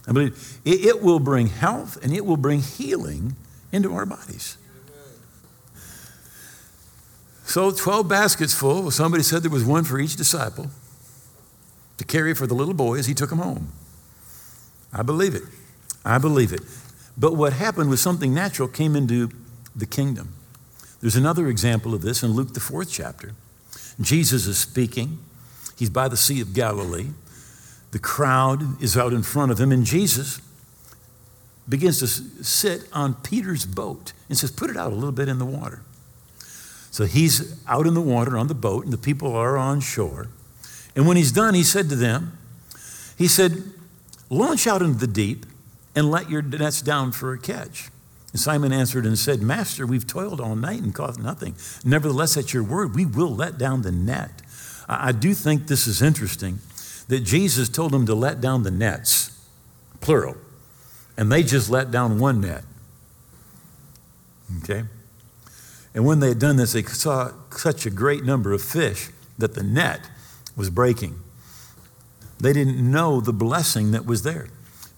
I 0.09 0.13
believe 0.13 0.59
it, 0.65 0.85
it 0.85 1.03
will 1.03 1.19
bring 1.19 1.49
health 1.49 2.03
and 2.03 2.13
it 2.15 2.25
will 2.25 2.37
bring 2.37 2.61
healing 2.61 3.37
into 3.73 3.95
our 3.95 4.07
bodies. 4.07 4.57
So, 7.47 7.71
12 7.71 8.09
baskets 8.09 8.53
full. 8.53 8.91
Somebody 8.91 9.23
said 9.23 9.45
there 9.45 9.51
was 9.51 9.65
one 9.65 9.85
for 9.85 10.01
each 10.01 10.17
disciple 10.17 10.69
to 11.97 12.05
carry 12.05 12.35
for 12.35 12.47
the 12.47 12.55
little 12.55 12.75
boy 12.75 12.99
as 12.99 13.07
he 13.07 13.15
took 13.15 13.31
them 13.31 13.39
home. 13.39 13.69
I 14.93 15.03
believe 15.03 15.35
it. 15.35 15.45
I 16.05 16.19
believe 16.19 16.53
it. 16.53 16.63
But 17.17 17.37
what 17.37 17.53
happened 17.53 17.89
was 17.89 18.01
something 18.01 18.35
natural 18.35 18.69
came 18.69 18.97
into 18.97 19.31
the 19.75 19.87
kingdom. 19.87 20.35
There's 21.01 21.17
another 21.17 21.47
example 21.47 21.95
of 21.95 22.03
this 22.03 22.23
in 22.23 22.33
Luke, 22.33 22.53
the 22.53 22.61
fourth 22.61 22.91
chapter. 22.91 23.33
Jesus 24.01 24.47
is 24.47 24.59
speaking. 24.59 25.19
He's 25.79 25.91
by 25.91 26.09
the 26.09 26.17
Sea 26.17 26.41
of 26.41 26.53
Galilee. 26.53 27.11
The 27.93 27.99
crowd 28.01 28.83
is 28.83 28.97
out 28.97 29.13
in 29.13 29.23
front 29.23 29.53
of 29.53 29.61
him, 29.61 29.71
and 29.71 29.85
Jesus 29.87 30.41
begins 31.69 32.01
to 32.01 32.09
sit 32.09 32.89
on 32.93 33.15
Peter's 33.15 33.65
boat 33.65 34.13
and 34.29 34.37
says, 34.37 34.51
Put 34.51 34.69
it 34.69 34.77
out 34.77 34.93
a 34.93 34.95
little 34.95 35.13
bit 35.13 35.29
in 35.29 35.39
the 35.39 35.45
water. 35.45 35.83
So 36.97 37.05
he's 37.05 37.63
out 37.69 37.87
in 37.87 37.93
the 37.93 38.01
water 38.01 38.39
on 38.39 38.47
the 38.47 38.55
boat, 38.55 38.85
and 38.85 38.91
the 38.91 38.97
people 38.97 39.37
are 39.37 39.59
on 39.59 39.81
shore. 39.81 40.29
And 40.95 41.07
when 41.07 41.19
he's 41.19 41.31
done, 41.31 41.53
he 41.53 41.63
said 41.63 41.91
to 41.91 41.95
them, 41.95 42.39
He 43.19 43.29
said, 43.29 43.65
Launch 44.31 44.67
out 44.67 44.81
into 44.81 45.01
the 45.01 45.07
deep 45.07 45.45
and 45.95 46.11
let 46.11 46.31
your 46.31 46.41
nets 46.41 46.81
down 46.81 47.13
for 47.13 47.35
a 47.35 47.39
catch. 47.39 47.91
And 48.33 48.41
Simon 48.41 48.73
answered 48.73 49.05
and 49.05 49.19
said, 49.19 49.43
Master, 49.43 49.87
we've 49.87 50.07
toiled 50.07 50.41
all 50.41 50.57
night 50.57 50.81
and 50.81 50.95
caught 50.95 51.19
nothing. 51.19 51.55
Nevertheless, 51.85 52.39
at 52.39 52.55
your 52.55 52.63
word, 52.63 52.95
we 52.95 53.05
will 53.05 53.29
let 53.29 53.59
down 53.59 53.83
the 53.83 53.93
net. 53.93 54.41
I 54.89 55.13
do 55.13 55.35
think 55.35 55.67
this 55.67 55.87
is 55.87 56.01
interesting 56.01 56.61
that 57.09 57.21
Jesus 57.21 57.69
told 57.69 57.93
them 57.93 58.07
to 58.07 58.15
let 58.15 58.41
down 58.41 58.63
the 58.63 58.71
nets, 58.71 59.39
plural, 60.01 60.39
and 61.19 61.31
they 61.31 61.43
just 61.43 61.69
let 61.69 61.91
down 61.91 62.19
one 62.19 62.41
net. 62.41 62.65
Okay? 64.63 64.85
And 65.97 66.05
when 66.05 66.21
they 66.21 66.29
had 66.29 66.39
done 66.39 66.57
this, 66.57 66.75
they 66.75 66.83
saw 66.83 67.33
such 67.51 67.87
a 67.87 67.91
great 67.91 68.23
number 68.23 68.53
of 68.53 68.61
fish 68.61 69.09
that 69.39 69.55
the 69.55 69.63
net 69.63 70.11
was 70.55 70.69
breaking. 70.69 71.19
They 72.39 72.53
didn't 72.53 72.79
know 72.79 73.23
the 73.23 73.33
blessing 73.33 73.93
that 73.93 74.05
was 74.05 74.23
there. 74.23 74.49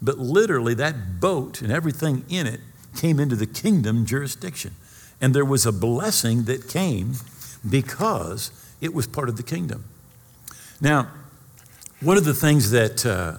But 0.03 0.19
literally, 0.19 0.75
that 0.75 1.21
boat 1.21 1.63
and 1.63 1.71
everything 1.71 2.25
in 2.29 2.49
it 2.49 2.59
came 2.97 3.21
into 3.21 3.37
the 3.37 3.47
kingdom 3.47 4.07
jurisdiction. 4.07 4.75
And 5.21 5.35
there 5.35 5.45
was 5.45 5.65
a 5.65 5.71
blessing 5.71 6.45
that 6.45 6.69
came 6.69 7.13
because 7.69 8.51
it 8.81 8.93
was 8.93 9.07
part 9.07 9.29
of 9.29 9.37
the 9.37 9.45
kingdom. 9.45 9.85
Now, 10.81 11.13
one 12.01 12.17
of 12.17 12.25
the 12.25 12.35
things 12.35 12.73
that 12.73 13.07
uh, 13.07 13.37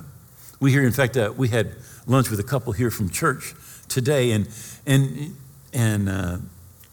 we 0.61 0.71
hear, 0.71 0.83
in 0.83 0.93
fact, 0.93 1.17
uh, 1.17 1.33
we 1.35 1.49
had 1.49 1.75
lunch 2.07 2.29
with 2.29 2.39
a 2.39 2.43
couple 2.43 2.71
here 2.71 2.89
from 2.89 3.09
church 3.09 3.53
today, 3.89 4.31
and, 4.31 4.47
and, 4.85 5.35
and 5.73 6.07
uh, 6.07 6.37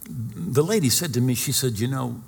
the 0.09 0.62
lady 0.62 0.88
said 0.90 1.14
to 1.14 1.21
me, 1.21 1.35
she 1.35 1.53
said, 1.53 1.79
You 1.79 1.88
know, 1.88 2.21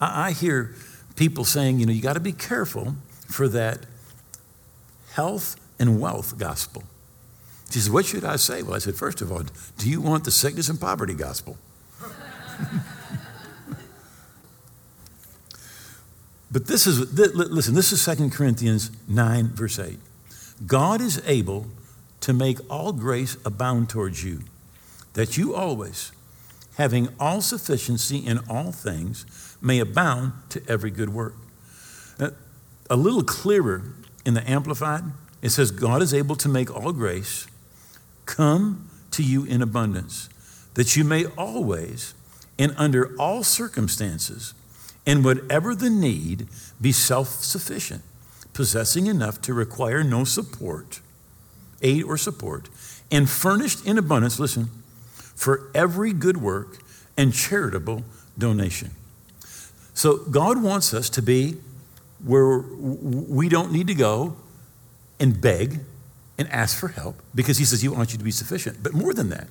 I, 0.00 0.28
I 0.28 0.32
hear 0.32 0.74
people 1.16 1.44
saying, 1.44 1.80
you 1.80 1.86
know, 1.86 1.92
you 1.92 2.02
got 2.02 2.14
to 2.14 2.20
be 2.20 2.32
careful 2.32 2.96
for 3.26 3.48
that 3.48 3.86
health 5.12 5.56
and 5.78 6.00
wealth 6.00 6.38
gospel. 6.38 6.84
She 7.70 7.80
said, 7.80 7.92
What 7.92 8.04
should 8.04 8.24
I 8.24 8.36
say? 8.36 8.62
Well, 8.62 8.74
I 8.74 8.78
said, 8.78 8.94
First 8.94 9.20
of 9.20 9.32
all, 9.32 9.42
do 9.78 9.88
you 9.88 10.00
want 10.00 10.24
the 10.24 10.30
sickness 10.30 10.68
and 10.68 10.80
poverty 10.80 11.14
gospel? 11.14 11.56
but 16.50 16.66
this 16.66 16.86
is, 16.86 17.12
listen, 17.18 17.74
this 17.74 17.92
is 17.92 18.04
2 18.04 18.30
Corinthians 18.30 18.90
9, 19.08 19.48
verse 19.48 19.78
8. 19.78 19.98
God 20.66 21.00
is 21.00 21.22
able 21.26 21.66
to 22.20 22.32
make 22.32 22.58
all 22.70 22.92
grace 22.92 23.36
abound 23.44 23.88
towards 23.88 24.22
you, 24.22 24.42
that 25.14 25.36
you 25.36 25.54
always, 25.54 26.12
having 26.76 27.08
all 27.20 27.40
sufficiency 27.40 28.18
in 28.18 28.38
all 28.48 28.72
things, 28.72 29.56
may 29.60 29.78
abound 29.78 30.32
to 30.50 30.62
every 30.68 30.90
good 30.90 31.10
work. 31.10 31.34
a 32.90 32.96
little 32.96 33.22
clearer 33.22 33.82
in 34.24 34.34
the 34.34 34.50
Amplified, 34.50 35.04
it 35.40 35.50
says, 35.50 35.70
God 35.70 36.02
is 36.02 36.12
able 36.12 36.36
to 36.36 36.48
make 36.48 36.74
all 36.74 36.92
grace 36.92 37.46
come 38.26 38.90
to 39.12 39.22
you 39.22 39.44
in 39.44 39.62
abundance, 39.62 40.28
that 40.74 40.96
you 40.96 41.04
may 41.04 41.26
always 41.38 42.14
and 42.58 42.74
under 42.76 43.14
all 43.18 43.42
circumstances 43.42 44.54
and 45.06 45.24
whatever 45.24 45.74
the 45.74 45.90
need 45.90 46.48
be 46.80 46.92
self 46.92 47.28
sufficient, 47.28 48.02
possessing 48.52 49.06
enough 49.06 49.40
to 49.42 49.54
require 49.54 50.04
no 50.04 50.24
support, 50.24 51.00
aid 51.82 52.04
or 52.04 52.16
support, 52.16 52.68
and 53.10 53.28
furnished 53.28 53.84
in 53.86 53.98
abundance, 53.98 54.38
listen, 54.38 54.68
for 55.42 55.68
every 55.74 56.12
good 56.12 56.36
work 56.36 56.78
and 57.16 57.34
charitable 57.34 58.04
donation. 58.38 58.92
So 59.92 60.18
God 60.18 60.62
wants 60.62 60.94
us 60.94 61.10
to 61.10 61.22
be 61.22 61.56
where 62.24 62.58
we 62.58 63.48
don't 63.48 63.72
need 63.72 63.88
to 63.88 63.94
go 63.94 64.36
and 65.18 65.40
beg 65.40 65.80
and 66.38 66.48
ask 66.50 66.78
for 66.78 66.88
help 66.88 67.16
because 67.34 67.58
He 67.58 67.64
says 67.64 67.82
He 67.82 67.88
wants 67.88 68.12
you 68.12 68.18
to 68.18 68.24
be 68.24 68.30
sufficient. 68.30 68.84
But 68.84 68.94
more 68.94 69.12
than 69.12 69.30
that, 69.30 69.48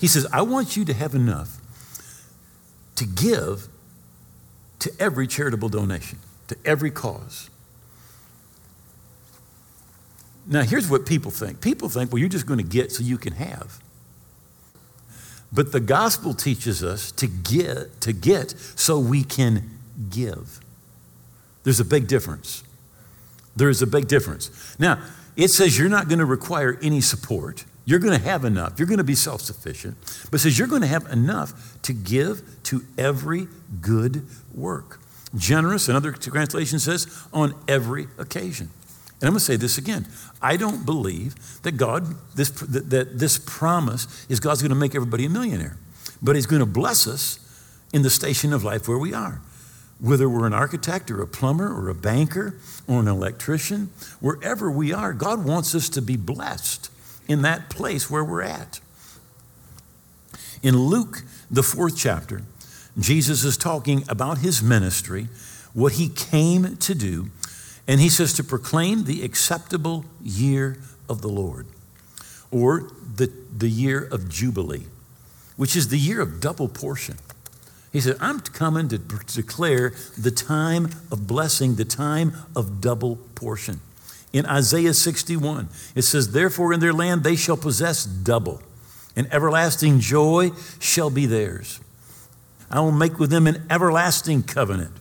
He 0.00 0.06
says, 0.06 0.26
I 0.32 0.40
want 0.40 0.74
you 0.74 0.86
to 0.86 0.94
have 0.94 1.14
enough 1.14 1.60
to 2.94 3.04
give 3.04 3.68
to 4.78 4.90
every 4.98 5.26
charitable 5.26 5.68
donation, 5.68 6.18
to 6.48 6.56
every 6.64 6.90
cause. 6.90 7.50
Now, 10.46 10.62
here's 10.62 10.88
what 10.88 11.04
people 11.04 11.30
think 11.30 11.60
people 11.60 11.90
think, 11.90 12.10
well, 12.10 12.20
you're 12.20 12.30
just 12.30 12.46
going 12.46 12.58
to 12.58 12.64
get 12.64 12.90
so 12.90 13.04
you 13.04 13.18
can 13.18 13.34
have. 13.34 13.82
But 15.56 15.72
the 15.72 15.80
gospel 15.80 16.34
teaches 16.34 16.84
us 16.84 17.10
to 17.12 17.26
get, 17.26 18.02
to 18.02 18.12
get 18.12 18.50
so 18.76 18.98
we 18.98 19.24
can 19.24 19.70
give. 20.10 20.60
There's 21.64 21.80
a 21.80 21.84
big 21.84 22.08
difference. 22.08 22.62
There 23.56 23.70
is 23.70 23.80
a 23.80 23.86
big 23.86 24.06
difference. 24.06 24.50
Now, 24.78 25.02
it 25.34 25.48
says 25.48 25.78
you're 25.78 25.88
not 25.88 26.08
going 26.08 26.18
to 26.18 26.26
require 26.26 26.78
any 26.82 27.00
support. 27.00 27.64
You're 27.86 28.00
going 28.00 28.18
to 28.18 28.22
have 28.22 28.44
enough. 28.44 28.78
You're 28.78 28.86
going 28.86 28.98
to 28.98 29.04
be 29.04 29.14
self 29.14 29.40
sufficient. 29.40 29.96
But 30.30 30.40
it 30.40 30.42
says 30.42 30.58
you're 30.58 30.68
going 30.68 30.82
to 30.82 30.88
have 30.88 31.06
enough 31.10 31.78
to 31.82 31.94
give 31.94 32.42
to 32.64 32.84
every 32.98 33.48
good 33.80 34.26
work. 34.54 35.00
Generous, 35.34 35.88
another 35.88 36.12
translation 36.12 36.78
says, 36.78 37.06
on 37.32 37.54
every 37.66 38.08
occasion. 38.18 38.68
And 39.20 39.28
I'm 39.28 39.32
going 39.32 39.38
to 39.38 39.44
say 39.44 39.56
this 39.56 39.78
again. 39.78 40.06
I 40.42 40.56
don't 40.56 40.84
believe 40.84 41.62
that 41.62 41.72
God, 41.72 42.16
this, 42.34 42.50
that, 42.50 43.18
this 43.18 43.38
promise 43.38 44.26
is 44.28 44.40
God's 44.40 44.60
going 44.60 44.70
to 44.70 44.76
make 44.76 44.94
everybody 44.94 45.24
a 45.24 45.30
millionaire, 45.30 45.78
but 46.20 46.36
He's 46.36 46.46
going 46.46 46.60
to 46.60 46.66
bless 46.66 47.06
us 47.06 47.38
in 47.94 48.02
the 48.02 48.10
station 48.10 48.52
of 48.52 48.62
life 48.62 48.86
where 48.88 48.98
we 48.98 49.14
are. 49.14 49.40
Whether 49.98 50.28
we're 50.28 50.46
an 50.46 50.52
architect 50.52 51.10
or 51.10 51.22
a 51.22 51.26
plumber 51.26 51.66
or 51.66 51.88
a 51.88 51.94
banker 51.94 52.58
or 52.86 53.00
an 53.00 53.08
electrician, 53.08 53.90
wherever 54.20 54.70
we 54.70 54.92
are, 54.92 55.14
God 55.14 55.46
wants 55.46 55.74
us 55.74 55.88
to 55.90 56.02
be 56.02 56.18
blessed 56.18 56.90
in 57.26 57.40
that 57.42 57.70
place 57.70 58.10
where 58.10 58.22
we're 58.22 58.42
at. 58.42 58.80
In 60.62 60.76
Luke, 60.76 61.22
the 61.50 61.62
fourth 61.62 61.96
chapter, 61.96 62.42
Jesus 62.98 63.44
is 63.44 63.56
talking 63.56 64.04
about 64.08 64.38
his 64.38 64.62
ministry, 64.62 65.28
what 65.72 65.94
he 65.94 66.08
came 66.08 66.76
to 66.76 66.94
do, 66.94 67.30
and 67.88 68.00
he 68.00 68.08
says 68.08 68.32
to 68.34 68.44
proclaim 68.44 69.04
the 69.04 69.22
acceptable 69.22 70.04
year 70.22 70.78
of 71.08 71.22
the 71.22 71.28
Lord, 71.28 71.66
or 72.50 72.90
the, 73.16 73.32
the 73.56 73.68
year 73.68 74.04
of 74.04 74.28
Jubilee, 74.28 74.86
which 75.56 75.76
is 75.76 75.88
the 75.88 75.98
year 75.98 76.20
of 76.20 76.40
double 76.40 76.68
portion. 76.68 77.16
He 77.92 78.00
said, 78.00 78.16
I'm 78.20 78.40
coming 78.40 78.88
to 78.88 78.98
declare 78.98 79.94
the 80.18 80.30
time 80.30 80.90
of 81.10 81.26
blessing, 81.26 81.76
the 81.76 81.84
time 81.84 82.34
of 82.54 82.80
double 82.80 83.16
portion. 83.34 83.80
In 84.32 84.44
Isaiah 84.44 84.92
61, 84.92 85.68
it 85.94 86.02
says, 86.02 86.32
Therefore 86.32 86.72
in 86.72 86.80
their 86.80 86.92
land 86.92 87.24
they 87.24 87.36
shall 87.36 87.56
possess 87.56 88.04
double, 88.04 88.60
and 89.14 89.32
everlasting 89.32 90.00
joy 90.00 90.50
shall 90.78 91.08
be 91.08 91.24
theirs. 91.24 91.80
I 92.70 92.80
will 92.80 92.92
make 92.92 93.18
with 93.18 93.30
them 93.30 93.46
an 93.46 93.64
everlasting 93.70 94.42
covenant, 94.42 94.92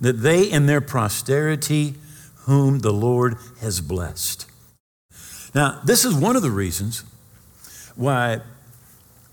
that 0.00 0.14
they 0.14 0.50
and 0.50 0.68
their 0.68 0.80
posterity, 0.80 1.94
whom 2.46 2.78
the 2.78 2.92
Lord 2.92 3.36
has 3.60 3.80
blessed. 3.80 4.46
Now, 5.54 5.80
this 5.84 6.04
is 6.04 6.14
one 6.14 6.36
of 6.36 6.42
the 6.42 6.50
reasons 6.50 7.04
why 7.96 8.40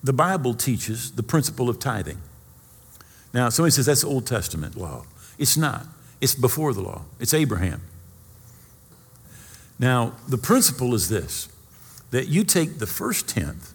the 0.04 0.14
Bible 0.14 0.54
teaches 0.54 1.12
the 1.12 1.24
principle 1.24 1.70
of 1.70 1.80
tithing. 1.80 2.18
Now, 3.34 3.50
somebody 3.50 3.72
says 3.72 3.86
that's 3.86 4.04
Old 4.04 4.26
Testament 4.26 4.76
law. 4.76 5.06
It's 5.38 5.56
not. 5.56 5.86
It's 6.22 6.36
before 6.36 6.74
the 6.74 6.82
law. 6.82 7.04
It's 7.20 7.34
Abraham. 7.34 7.82
Now, 9.78 10.14
the 10.28 10.38
principle 10.38 10.94
is 10.94 11.10
this 11.10 11.50
that 12.12 12.28
you 12.28 12.44
take 12.44 12.80
the 12.80 12.88
first 12.88 13.28
tenth 13.28 13.74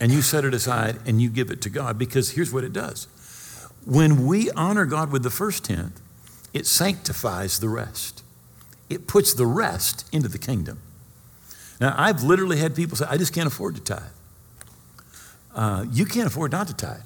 and 0.00 0.10
you 0.10 0.22
set 0.22 0.44
it 0.44 0.54
aside 0.54 0.98
and 1.06 1.20
you 1.20 1.28
give 1.28 1.50
it 1.50 1.60
to 1.62 1.70
God 1.70 1.98
because 1.98 2.32
here's 2.32 2.52
what 2.52 2.64
it 2.64 2.72
does. 2.72 3.06
When 3.84 4.26
we 4.26 4.50
honor 4.52 4.84
God 4.84 5.12
with 5.12 5.22
the 5.22 5.30
first 5.30 5.64
tenth, 5.64 6.00
it 6.52 6.66
sanctifies 6.66 7.58
the 7.58 7.68
rest. 7.68 8.23
It 8.88 9.06
puts 9.06 9.34
the 9.34 9.46
rest 9.46 10.06
into 10.12 10.28
the 10.28 10.38
kingdom. 10.38 10.80
Now, 11.80 11.94
I've 11.96 12.22
literally 12.22 12.58
had 12.58 12.74
people 12.76 12.96
say, 12.96 13.06
I 13.08 13.16
just 13.16 13.32
can't 13.32 13.46
afford 13.46 13.74
to 13.76 13.80
tithe. 13.80 14.02
Uh, 15.54 15.84
you 15.90 16.04
can't 16.04 16.26
afford 16.26 16.52
not 16.52 16.68
to 16.68 16.74
tithe. 16.74 17.00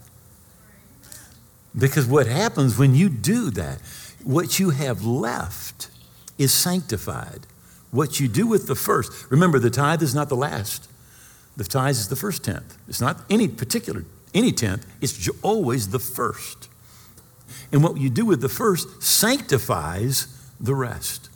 Because 1.77 2.07
what 2.07 2.27
happens 2.27 2.79
when 2.79 2.95
you 2.95 3.09
do 3.09 3.51
that, 3.51 3.81
what 4.25 4.59
you 4.59 4.71
have 4.71 5.05
left 5.05 5.91
is 6.39 6.53
sanctified. 6.53 7.47
What 7.91 8.21
you 8.21 8.29
do 8.29 8.47
with 8.47 8.67
the 8.67 8.75
first, 8.75 9.31
remember, 9.31 9.59
the 9.59 9.71
tithe 9.71 10.03
is 10.03 10.15
not 10.15 10.29
the 10.29 10.37
last. 10.37 10.89
The 11.57 11.65
tithe 11.65 11.97
is 11.97 12.09
the 12.09 12.17
first 12.17 12.45
tenth. 12.45 12.77
It's 12.89 13.01
not 13.01 13.21
any 13.31 13.49
particular, 13.49 14.05
any 14.35 14.53
tenth, 14.53 14.87
it's 15.01 15.29
always 15.43 15.89
the 15.89 15.99
first. 15.99 16.69
And 17.73 17.83
what 17.83 17.97
you 17.97 18.11
do 18.11 18.25
with 18.25 18.41
the 18.41 18.49
first 18.49 19.03
sanctifies 19.03 20.27
the 20.61 20.75
rest. 20.75 21.28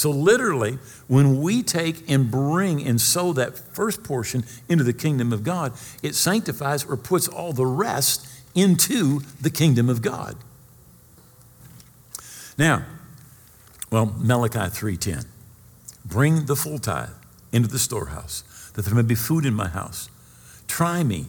So, 0.00 0.10
literally, 0.10 0.78
when 1.08 1.42
we 1.42 1.62
take 1.62 2.10
and 2.10 2.30
bring 2.30 2.82
and 2.82 2.98
sow 2.98 3.34
that 3.34 3.58
first 3.58 4.02
portion 4.02 4.44
into 4.66 4.82
the 4.82 4.94
kingdom 4.94 5.30
of 5.30 5.44
God, 5.44 5.74
it 6.02 6.14
sanctifies 6.14 6.86
or 6.86 6.96
puts 6.96 7.28
all 7.28 7.52
the 7.52 7.66
rest 7.66 8.26
into 8.54 9.20
the 9.42 9.50
kingdom 9.50 9.90
of 9.90 10.00
God. 10.00 10.36
Now, 12.56 12.86
well, 13.90 14.06
Malachi 14.16 14.70
3:10. 14.70 15.26
Bring 16.06 16.46
the 16.46 16.56
full 16.56 16.78
tithe 16.78 17.10
into 17.52 17.68
the 17.68 17.78
storehouse, 17.78 18.42
that 18.72 18.86
there 18.86 18.94
may 18.94 19.02
be 19.02 19.14
food 19.14 19.44
in 19.44 19.52
my 19.52 19.68
house. 19.68 20.08
Try 20.66 21.02
me 21.02 21.26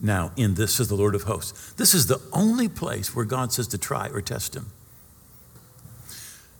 now 0.00 0.32
in 0.36 0.54
this, 0.54 0.76
says 0.76 0.88
the 0.88 0.96
Lord 0.96 1.14
of 1.14 1.24
hosts. 1.24 1.74
This 1.74 1.92
is 1.92 2.06
the 2.06 2.22
only 2.32 2.70
place 2.70 3.14
where 3.14 3.26
God 3.26 3.52
says 3.52 3.68
to 3.68 3.76
try 3.76 4.08
or 4.08 4.22
test 4.22 4.56
him. 4.56 4.70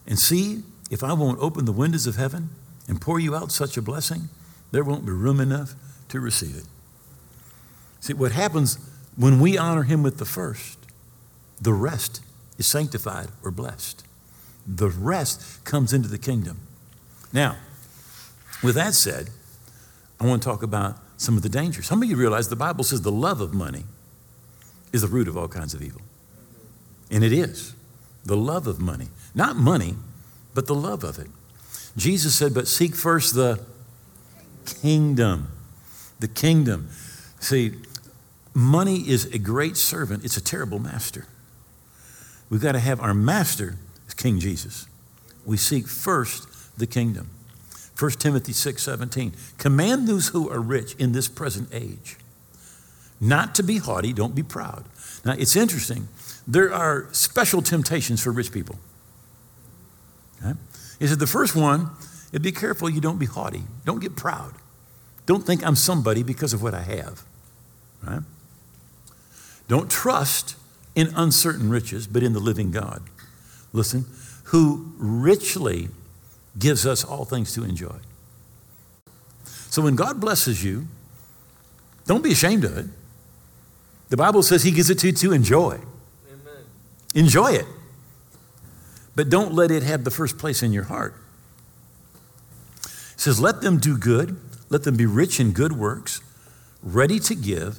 And 0.07 0.19
see 0.19 0.62
if 0.90 1.03
I 1.03 1.12
won't 1.12 1.40
open 1.40 1.64
the 1.64 1.72
windows 1.72 2.07
of 2.07 2.16
heaven 2.16 2.51
and 2.88 3.01
pour 3.01 3.18
you 3.18 3.35
out 3.35 3.53
such 3.53 3.77
a 3.77 3.83
blessing, 3.83 4.29
there 4.70 4.85
won't 4.85 5.05
be 5.05 5.12
room 5.12 5.40
enough 5.40 5.75
to 6.09 6.20
receive 6.20 6.57
it. 6.57 6.64
See, 8.01 8.12
what 8.12 8.33
happens 8.33 8.79
when 9.16 9.40
we 9.40 9.59
honor 9.59 9.85
him 9.85 10.03
with 10.03 10.18
the 10.18 10.25
first, 10.25 10.79
the 11.61 11.72
rest 11.72 12.20
is 12.59 12.66
sanctified 12.66 13.29
or 13.42 13.51
blessed. 13.51 14.05
The 14.66 14.88
rest 14.88 15.64
comes 15.64 15.92
into 15.92 16.09
the 16.09 16.18
kingdom. 16.18 16.61
Now, 17.33 17.57
with 18.62 18.75
that 18.75 18.94
said, 18.94 19.31
I 20.20 20.27
want 20.27 20.42
to 20.42 20.49
talk 20.49 20.62
about 20.62 20.96
some 21.16 21.37
of 21.37 21.42
the 21.42 21.49
dangers. 21.49 21.87
Some 21.87 22.03
of 22.03 22.09
you 22.09 22.16
realize 22.16 22.49
the 22.49 22.57
Bible 22.57 22.85
says 22.85 23.03
the 23.03 23.12
love 23.12 23.40
of 23.40 23.55
money 23.55 23.85
is 24.92 25.03
the 25.03 25.09
root 25.09 25.29
of 25.29 25.37
all 25.37 25.49
kinds 25.49 25.75
of 25.75 25.83
evil. 25.83 26.03
And 27.11 27.25
it 27.25 27.33
is. 27.33 27.75
The 28.25 28.37
love 28.37 28.66
of 28.66 28.81
money. 28.81 29.09
Not 29.35 29.57
money, 29.57 29.94
but 30.57 30.66
the 30.66 30.75
love 30.75 31.05
of 31.05 31.21
it. 31.21 31.29
Jesus 31.97 32.35
said, 32.35 32.53
But 32.53 32.66
seek 32.66 32.97
first 32.97 33.37
the 33.37 33.61
kingdom. 34.83 35.53
The 36.19 36.29
kingdom. 36.29 36.88
See, 37.38 37.75
money 38.53 39.09
is 39.09 39.27
a 39.27 39.38
great 39.38 39.77
servant, 39.77 40.25
it's 40.25 40.37
a 40.37 40.42
terrible 40.42 40.81
master. 40.81 41.27
We've 42.51 42.61
got 42.61 42.73
to 42.73 42.81
have 42.81 43.01
our 43.01 43.14
master 43.14 43.77
King 44.16 44.40
Jesus. 44.40 44.87
We 45.45 45.57
seek 45.57 45.87
first 45.87 46.79
the 46.79 46.87
kingdom. 46.87 47.31
1 47.99 48.11
Timothy 48.12 48.53
6 48.53 48.83
17. 48.83 49.35
Command 49.59 50.09
those 50.09 50.29
who 50.29 50.51
are 50.51 50.61
rich 50.61 50.95
in 50.97 51.12
this 51.12 51.29
present 51.29 51.69
age 51.73 52.16
not 53.19 53.55
to 53.55 53.62
be 53.62 53.79
haughty, 53.79 54.12
don't 54.12 54.35
be 54.35 54.42
proud. 54.42 54.85
Now, 55.25 55.33
it's 55.33 55.57
interesting. 55.57 56.09
There 56.47 56.73
are 56.73 57.09
special 57.12 57.62
temptations 57.62 58.23
for 58.23 58.31
rich 58.31 58.53
people. 58.53 58.79
Okay? 60.42 60.59
He 60.99 61.07
said, 61.07 61.18
the 61.18 61.27
first 61.27 61.55
one, 61.55 61.90
is 62.33 62.40
be 62.40 62.53
careful 62.53 62.88
you 62.90 63.01
don't 63.01 63.18
be 63.18 63.27
haughty. 63.27 63.62
Don't 63.85 64.01
get 64.01 64.16
proud. 64.16 64.55
Don't 65.27 65.44
think 65.44 65.66
I'm 65.66 65.77
somebody 65.77 66.22
because 66.22 66.53
of 66.53 66.62
what 66.62 66.75
I 66.75 66.83
have. 66.83 67.22
Right? 68.03 68.22
Don't 69.68 69.90
trust 69.90 70.57
in 70.94 71.09
uncertain 71.16 71.68
riches, 71.68 72.07
but 72.07 72.22
in 72.22 72.33
the 72.33 72.40
living 72.40 72.70
God. 72.70 73.03
Listen, 73.72 74.07
who 74.44 74.92
richly 74.96 75.88
gives 76.59 76.87
us 76.87 77.05
all 77.05 77.25
things 77.25 77.53
to 77.55 77.64
enjoy. 77.64 77.96
So 79.44 79.83
when 79.83 79.96
God 79.96 80.20
blesses 80.20 80.64
you, 80.64 80.87
don't 82.07 82.22
be 82.22 82.33
ashamed 82.33 82.64
of 82.64 82.79
it. 82.79 82.87
The 84.09 84.16
Bible 84.16 84.42
says 84.42 84.62
He 84.62 84.70
gives 84.70 84.88
it 84.88 84.99
to 85.01 85.09
you 85.09 85.12
to 85.12 85.33
enjoy. 85.33 85.75
Amen. 85.75 86.64
Enjoy 87.14 87.51
it. 87.51 87.66
But 89.16 89.31
don't 89.31 89.55
let 89.55 89.70
it 89.70 89.83
have 89.83 90.05
the 90.05 90.11
first 90.11 90.38
place 90.38 90.62
in 90.62 90.72
your 90.72 90.85
heart. 90.85 91.14
It 92.85 93.20
says, 93.20 93.40
Let 93.40 93.62
them 93.62 93.79
do 93.79 93.96
good, 93.96 94.37
let 94.68 94.85
them 94.85 94.96
be 94.96 95.07
rich 95.07 95.40
in 95.40 95.52
good 95.52 95.72
works, 95.72 96.20
ready 96.83 97.18
to 97.20 97.35
give, 97.35 97.79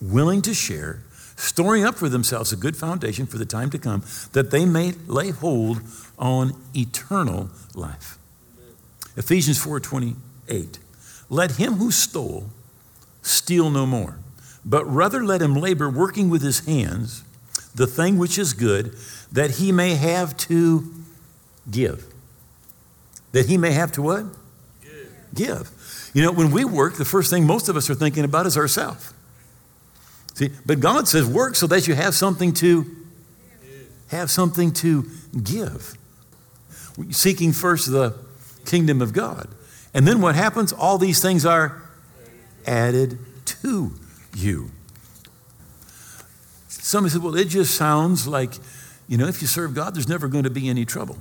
willing 0.00 0.42
to 0.42 0.52
share, 0.52 1.02
storing 1.34 1.84
up 1.84 1.94
for 1.96 2.10
themselves 2.10 2.52
a 2.52 2.56
good 2.56 2.76
foundation 2.76 3.26
for 3.26 3.38
the 3.38 3.46
time 3.46 3.70
to 3.70 3.78
come, 3.78 4.04
that 4.32 4.50
they 4.50 4.66
may 4.66 4.92
lay 5.06 5.30
hold 5.30 5.80
on 6.18 6.52
eternal 6.74 7.48
life. 7.74 8.18
Ephesians 9.16 9.58
4:28. 9.58 10.78
Let 11.30 11.52
him 11.52 11.74
who 11.74 11.90
stole 11.90 12.50
steal 13.22 13.70
no 13.70 13.86
more, 13.86 14.18
but 14.64 14.84
rather 14.84 15.24
let 15.24 15.40
him 15.40 15.54
labor 15.54 15.88
working 15.88 16.28
with 16.28 16.42
his 16.42 16.60
hands 16.60 17.22
the 17.76 17.86
thing 17.86 18.16
which 18.16 18.38
is 18.38 18.52
good, 18.54 18.96
that 19.36 19.50
he 19.50 19.70
may 19.70 19.94
have 19.94 20.34
to 20.38 20.90
give. 21.70 22.06
That 23.32 23.44
he 23.44 23.58
may 23.58 23.72
have 23.72 23.92
to 23.92 24.02
what? 24.02 24.24
Give. 24.82 25.14
give. 25.34 26.10
You 26.14 26.22
know, 26.22 26.32
when 26.32 26.50
we 26.50 26.64
work, 26.64 26.96
the 26.96 27.04
first 27.04 27.28
thing 27.28 27.46
most 27.46 27.68
of 27.68 27.76
us 27.76 27.90
are 27.90 27.94
thinking 27.94 28.24
about 28.24 28.46
is 28.46 28.56
ourselves. 28.56 29.12
See, 30.32 30.48
but 30.64 30.80
God 30.80 31.06
says 31.06 31.26
work 31.26 31.54
so 31.54 31.66
that 31.66 31.86
you 31.86 31.94
have 31.94 32.14
something 32.14 32.54
to 32.54 32.86
have 34.08 34.30
something 34.30 34.72
to 34.72 35.04
give. 35.42 35.98
Seeking 37.10 37.52
first 37.52 37.90
the 37.92 38.14
kingdom 38.64 39.02
of 39.02 39.12
God. 39.12 39.48
And 39.92 40.08
then 40.08 40.22
what 40.22 40.34
happens? 40.34 40.72
All 40.72 40.96
these 40.96 41.20
things 41.20 41.44
are 41.44 41.82
added 42.66 43.18
to 43.44 43.92
you. 44.34 44.70
Somebody 46.68 47.12
said, 47.12 47.22
well, 47.22 47.36
it 47.36 47.48
just 47.48 47.74
sounds 47.74 48.26
like, 48.26 48.54
you 49.08 49.16
know, 49.16 49.26
if 49.26 49.40
you 49.40 49.48
serve 49.48 49.74
God, 49.74 49.94
there's 49.94 50.08
never 50.08 50.28
going 50.28 50.44
to 50.44 50.50
be 50.50 50.68
any 50.68 50.84
trouble. 50.84 51.18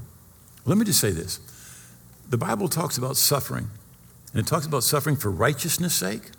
Let 0.65 0.78
me 0.78 0.86
just 0.86 1.00
say 1.00 1.12
this 1.12 1.39
the 2.30 2.38
Bible 2.38 2.67
talks 2.67 2.98
about 2.98 3.17
suffering, 3.17 3.69
and 4.34 4.41
it 4.41 4.48
talks 4.48 4.65
about 4.65 4.84
suffering 4.84 5.15
for 5.15 5.30
righteousness' 5.30 5.93
sake, 5.93 6.32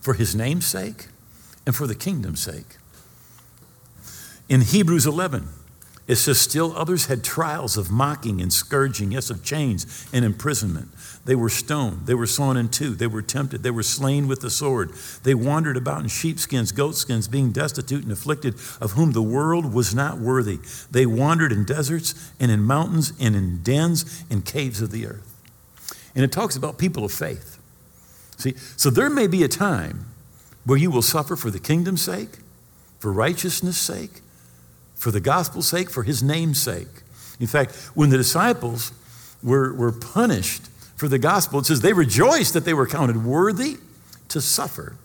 for 0.00 0.14
his 0.14 0.34
name's 0.34 0.66
sake, 0.66 1.08
and 1.66 1.76
for 1.76 1.86
the 1.86 1.94
kingdom's 1.94 2.40
sake. 2.40 2.76
In 4.48 4.62
Hebrews 4.62 5.06
11, 5.06 5.48
it 6.08 6.16
says, 6.16 6.40
Still 6.40 6.76
others 6.76 7.06
had 7.06 7.22
trials 7.22 7.76
of 7.76 7.90
mocking 7.90 8.40
and 8.40 8.52
scourging, 8.52 9.12
yes, 9.12 9.30
of 9.30 9.44
chains 9.44 10.08
and 10.12 10.24
imprisonment. 10.24 10.88
They 11.26 11.34
were 11.34 11.50
stoned. 11.50 12.06
They 12.06 12.14
were 12.14 12.26
sawn 12.26 12.56
in 12.56 12.70
two. 12.70 12.94
They 12.94 13.06
were 13.06 13.22
tempted. 13.22 13.62
They 13.62 13.70
were 13.70 13.82
slain 13.82 14.26
with 14.26 14.40
the 14.40 14.50
sword. 14.50 14.92
They 15.22 15.34
wandered 15.34 15.76
about 15.76 16.00
in 16.00 16.08
sheepskins, 16.08 16.72
goatskins, 16.72 17.28
being 17.28 17.52
destitute 17.52 18.02
and 18.02 18.12
afflicted, 18.12 18.54
of 18.80 18.92
whom 18.92 19.12
the 19.12 19.22
world 19.22 19.74
was 19.74 19.94
not 19.94 20.18
worthy. 20.18 20.60
They 20.90 21.04
wandered 21.04 21.52
in 21.52 21.64
deserts 21.64 22.32
and 22.40 22.50
in 22.50 22.62
mountains 22.62 23.12
and 23.20 23.36
in 23.36 23.62
dens 23.62 24.24
and 24.30 24.44
caves 24.44 24.80
of 24.80 24.92
the 24.92 25.06
earth. 25.06 25.26
And 26.14 26.24
it 26.24 26.32
talks 26.32 26.56
about 26.56 26.78
people 26.78 27.04
of 27.04 27.12
faith. 27.12 27.58
See, 28.38 28.54
so 28.76 28.88
there 28.88 29.10
may 29.10 29.26
be 29.26 29.42
a 29.42 29.48
time 29.48 30.06
where 30.64 30.78
you 30.78 30.90
will 30.90 31.02
suffer 31.02 31.36
for 31.36 31.50
the 31.50 31.58
kingdom's 31.58 32.02
sake, 32.02 32.38
for 32.98 33.12
righteousness' 33.12 33.76
sake, 33.76 34.22
for 34.94 35.10
the 35.10 35.20
gospel's 35.20 35.68
sake, 35.68 35.90
for 35.90 36.02
his 36.02 36.22
name's 36.22 36.62
sake. 36.62 36.88
In 37.38 37.46
fact, 37.46 37.74
when 37.94 38.08
the 38.08 38.16
disciples 38.16 38.92
were, 39.42 39.74
were 39.74 39.92
punished 39.92 40.69
for 41.00 41.08
the 41.08 41.18
gospel, 41.18 41.60
it 41.60 41.64
says 41.64 41.80
they 41.80 41.94
rejoiced 41.94 42.52
that 42.52 42.66
they 42.66 42.74
were 42.74 42.86
counted 42.86 43.24
worthy 43.24 43.78
to 44.28 44.38
suffer 44.38 44.96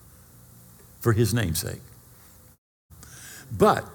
for 0.99 1.13
his 1.13 1.33
namesake. 1.33 1.79
But 3.49 3.85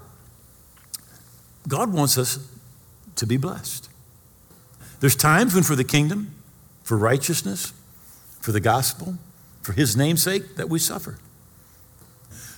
God 1.68 1.92
wants 1.92 2.16
us 2.16 2.38
to 3.16 3.26
be 3.26 3.36
blessed. 3.36 3.90
There's 5.00 5.14
times 5.14 5.54
when, 5.54 5.62
for 5.62 5.76
the 5.76 5.84
kingdom, 5.84 6.34
for 6.82 6.96
righteousness, 6.96 7.74
for 8.40 8.52
the 8.52 8.60
gospel, 8.60 9.18
for 9.60 9.74
his 9.74 9.94
namesake, 9.94 10.56
that 10.56 10.70
we 10.70 10.78
suffer. 10.78 11.18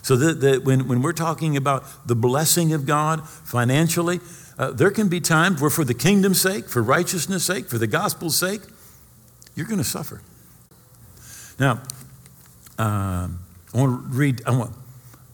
So 0.02 0.14
that, 0.16 0.40
that 0.40 0.62
when, 0.62 0.86
when 0.86 1.02
we're 1.02 1.12
talking 1.12 1.56
about 1.56 1.82
the 2.06 2.14
blessing 2.14 2.72
of 2.72 2.86
God 2.86 3.28
financially, 3.28 4.20
Uh, 4.58 4.70
there 4.70 4.92
can 4.92 5.08
be 5.08 5.18
times 5.18 5.60
where, 5.60 5.70
for 5.70 5.84
the 5.84 5.94
kingdom's 5.94 6.40
sake, 6.40 6.68
for 6.68 6.82
righteousness' 6.82 7.44
sake, 7.44 7.64
for 7.68 7.78
the 7.78 7.86
gospel's 7.86 8.36
sake, 8.36 8.60
you're 9.54 9.66
going 9.66 9.78
to 9.78 9.84
suffer. 9.84 10.20
Now, 11.58 11.82
um, 12.78 13.40
I 13.74 13.78
want 13.78 14.10
to 14.10 14.16
read, 14.16 14.42
I 14.46 14.50
want, 14.50 14.72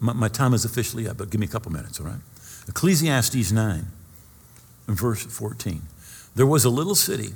my, 0.00 0.12
my, 0.12 0.28
time 0.28 0.54
is 0.54 0.64
officially 0.64 1.08
up, 1.08 1.18
but 1.18 1.30
give 1.30 1.40
me 1.40 1.46
a 1.46 1.50
couple 1.50 1.72
minutes, 1.72 2.00
all 2.00 2.06
right? 2.06 2.20
Ecclesiastes 2.68 3.52
9 3.52 3.86
and 4.86 4.98
verse 4.98 5.24
14. 5.24 5.82
There 6.34 6.46
was 6.46 6.64
a 6.64 6.70
little 6.70 6.94
city 6.94 7.30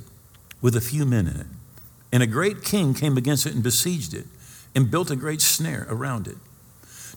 with 0.61 0.75
a 0.75 0.81
few 0.81 1.05
men 1.05 1.27
in 1.27 1.39
it, 1.39 1.47
and 2.11 2.23
a 2.23 2.27
great 2.27 2.63
king 2.63 2.93
came 2.93 3.17
against 3.17 3.45
it 3.45 3.53
and 3.53 3.63
besieged 3.63 4.13
it 4.13 4.25
and 4.75 4.89
built 4.89 5.11
a 5.11 5.15
great 5.15 5.41
snare 5.41 5.85
around 5.89 6.27
it. 6.27 6.37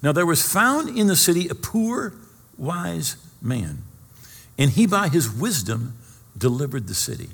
Now 0.02 0.12
there 0.12 0.26
was 0.26 0.50
found 0.50 0.96
in 0.96 1.06
the 1.06 1.16
city 1.16 1.48
a 1.48 1.54
poor, 1.54 2.14
wise 2.56 3.16
man, 3.40 3.82
and 4.58 4.70
he 4.70 4.86
by 4.86 5.08
his 5.08 5.30
wisdom 5.30 5.96
delivered 6.36 6.86
the 6.86 6.94
city. 6.94 7.28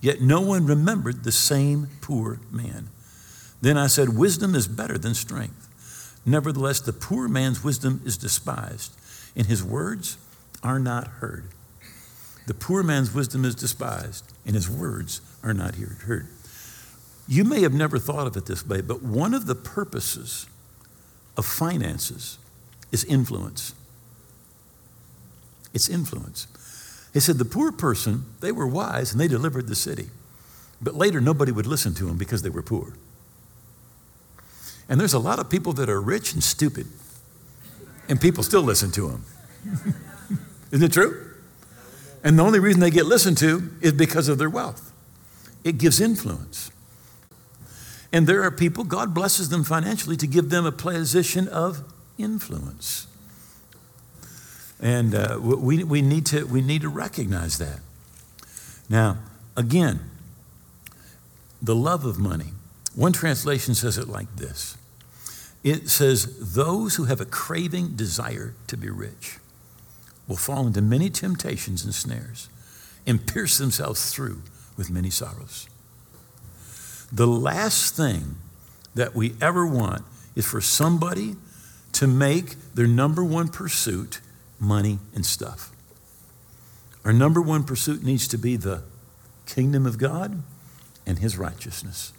Yet 0.00 0.20
no 0.20 0.40
one 0.40 0.66
remembered 0.66 1.24
the 1.24 1.32
same 1.32 1.88
poor 2.00 2.40
man. 2.50 2.88
Then 3.60 3.76
I 3.76 3.88
said, 3.88 4.16
Wisdom 4.16 4.54
is 4.54 4.68
better 4.68 4.96
than 4.96 5.14
strength. 5.14 5.64
Nevertheless, 6.24 6.80
the 6.80 6.92
poor 6.92 7.28
man's 7.28 7.64
wisdom 7.64 8.02
is 8.04 8.16
despised, 8.16 8.96
and 9.34 9.46
his 9.46 9.64
words 9.64 10.18
are 10.62 10.78
not 10.78 11.08
heard. 11.08 11.48
The 12.46 12.54
poor 12.54 12.82
man's 12.82 13.12
wisdom 13.14 13.44
is 13.44 13.54
despised, 13.54 14.24
and 14.46 14.54
his 14.54 14.70
words 14.70 15.20
are 15.42 15.54
not 15.54 15.74
heard. 15.74 16.28
You 17.26 17.44
may 17.44 17.60
have 17.62 17.74
never 17.74 17.98
thought 17.98 18.26
of 18.26 18.36
it 18.36 18.46
this 18.46 18.66
way, 18.66 18.80
but 18.80 19.02
one 19.02 19.34
of 19.34 19.46
the 19.46 19.54
purposes 19.54 20.46
of 21.36 21.44
finances 21.44 22.38
is 22.90 23.04
influence. 23.04 23.74
It's 25.74 25.88
influence. 25.88 26.46
He 27.18 27.20
said 27.20 27.38
the 27.38 27.44
poor 27.44 27.72
person, 27.72 28.26
they 28.38 28.52
were 28.52 28.68
wise 28.68 29.10
and 29.10 29.20
they 29.20 29.26
delivered 29.26 29.66
the 29.66 29.74
city. 29.74 30.06
But 30.80 30.94
later, 30.94 31.20
nobody 31.20 31.50
would 31.50 31.66
listen 31.66 31.92
to 31.94 32.04
them 32.04 32.16
because 32.16 32.42
they 32.42 32.48
were 32.48 32.62
poor. 32.62 32.92
And 34.88 35.00
there's 35.00 35.14
a 35.14 35.18
lot 35.18 35.40
of 35.40 35.50
people 35.50 35.72
that 35.72 35.90
are 35.90 36.00
rich 36.00 36.32
and 36.32 36.44
stupid, 36.44 36.86
and 38.08 38.20
people 38.20 38.44
still 38.44 38.62
listen 38.62 38.92
to 38.92 39.08
them. 39.08 39.24
Isn't 40.70 40.86
it 40.86 40.92
true? 40.92 41.32
And 42.22 42.38
the 42.38 42.44
only 42.44 42.60
reason 42.60 42.80
they 42.80 42.88
get 42.92 43.06
listened 43.06 43.38
to 43.38 43.68
is 43.80 43.92
because 43.92 44.28
of 44.28 44.38
their 44.38 44.48
wealth. 44.48 44.92
It 45.64 45.76
gives 45.76 46.00
influence. 46.00 46.70
And 48.12 48.28
there 48.28 48.44
are 48.44 48.52
people, 48.52 48.84
God 48.84 49.12
blesses 49.12 49.48
them 49.48 49.64
financially 49.64 50.16
to 50.18 50.28
give 50.28 50.50
them 50.50 50.64
a 50.64 50.70
position 50.70 51.48
of 51.48 51.82
influence. 52.16 53.07
And 54.80 55.14
uh, 55.14 55.38
we, 55.40 55.82
we, 55.82 56.02
need 56.02 56.26
to, 56.26 56.44
we 56.44 56.60
need 56.60 56.82
to 56.82 56.88
recognize 56.88 57.58
that. 57.58 57.80
Now, 58.88 59.18
again, 59.56 60.00
the 61.60 61.74
love 61.74 62.04
of 62.04 62.18
money. 62.18 62.52
One 62.94 63.12
translation 63.12 63.74
says 63.74 63.98
it 63.98 64.08
like 64.08 64.34
this 64.36 64.76
it 65.64 65.88
says, 65.88 66.54
Those 66.54 66.96
who 66.96 67.04
have 67.04 67.20
a 67.20 67.24
craving 67.24 67.96
desire 67.96 68.54
to 68.68 68.76
be 68.76 68.88
rich 68.88 69.38
will 70.26 70.36
fall 70.36 70.66
into 70.66 70.82
many 70.82 71.10
temptations 71.10 71.84
and 71.84 71.94
snares 71.94 72.48
and 73.06 73.26
pierce 73.26 73.58
themselves 73.58 74.12
through 74.12 74.42
with 74.76 74.90
many 74.90 75.10
sorrows. 75.10 75.68
The 77.10 77.26
last 77.26 77.96
thing 77.96 78.36
that 78.94 79.14
we 79.14 79.34
ever 79.40 79.66
want 79.66 80.02
is 80.36 80.46
for 80.46 80.60
somebody 80.60 81.36
to 81.92 82.06
make 82.06 82.56
their 82.74 82.86
number 82.86 83.24
one 83.24 83.48
pursuit 83.48 84.20
money 84.58 84.98
and 85.14 85.24
stuff. 85.24 85.72
Our 87.04 87.12
number 87.12 87.40
one 87.40 87.64
pursuit 87.64 88.02
needs 88.02 88.28
to 88.28 88.38
be 88.38 88.56
the 88.56 88.82
kingdom 89.46 89.86
of 89.86 89.98
God 89.98 90.42
and 91.06 91.18
his 91.18 91.38
righteousness. 91.38 92.12